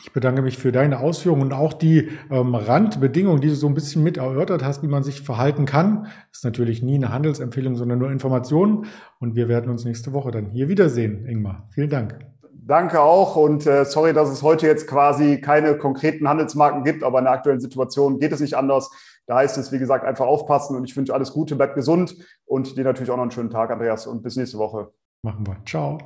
Ich 0.04 0.14
bedanke 0.14 0.42
mich 0.42 0.58
für 0.58 0.72
deine 0.72 1.00
Ausführungen 1.00 1.44
und 1.44 1.54
auch 1.54 1.74
die 1.74 2.10
ähm, 2.32 2.56
Randbedingungen, 2.56 3.40
die 3.40 3.50
du 3.50 3.56
so 3.56 3.68
ein 3.68 3.74
bisschen 3.74 4.04
mit 4.04 4.18
erörtert 4.18 4.64
hast, 4.64 4.82
wie 4.82 4.88
man 4.88 5.04
sich 5.04 5.22
verhalten 5.22 5.66
kann. 5.66 6.08
Ist 6.32 6.44
natürlich 6.44 6.82
nie 6.82 6.96
eine 6.96 7.14
Handelsempfehlung, 7.14 7.76
sondern 7.76 8.00
nur 8.00 8.12
Informationen. 8.12 8.86
Und 9.20 9.36
wir 9.36 9.48
werden 9.48 9.70
uns 9.70 9.86
nächste 9.86 10.12
Woche 10.14 10.32
dann 10.32 10.48
hier 10.48 10.70
wiedersehen, 10.70 11.26
Ingmar. 11.28 11.68
Vielen 11.72 11.90
Dank. 11.90 12.20
Danke 12.64 13.02
auch 13.02 13.36
und 13.36 13.66
äh, 13.66 13.86
sorry, 13.86 14.14
dass 14.14 14.30
es 14.30 14.44
heute 14.44 14.68
jetzt 14.68 14.88
quasi 14.88 15.42
keine 15.42 15.78
konkreten 15.78 16.28
Handelsmarken 16.28 16.84
gibt, 16.84 17.04
aber 17.04 17.20
in 17.20 17.26
der 17.26 17.34
aktuellen 17.34 17.60
Situation 17.60 18.20
geht 18.20 18.32
es 18.32 18.40
nicht 18.40 18.56
anders. 18.56 18.92
Da 19.26 19.38
heißt 19.38 19.58
es, 19.58 19.72
wie 19.72 19.80
gesagt, 19.80 20.06
einfach 20.06 20.26
aufpassen 20.26 20.76
und 20.76 20.84
ich 20.84 20.96
wünsche 20.96 21.14
alles 21.14 21.34
Gute, 21.34 21.56
bleibt 21.56 21.76
gesund 21.76 22.16
und 22.46 22.78
dir 22.78 22.84
natürlich 22.84 23.10
auch 23.10 23.18
noch 23.18 23.24
einen 23.24 23.32
schönen 23.32 23.50
Tag, 23.50 23.72
Andreas, 23.72 24.08
und 24.08 24.22
bis 24.22 24.36
nächste 24.36 24.58
Woche. 24.58 24.92
Machen 25.24 25.46
wir. 25.46 25.58
Ciao. 25.66 25.98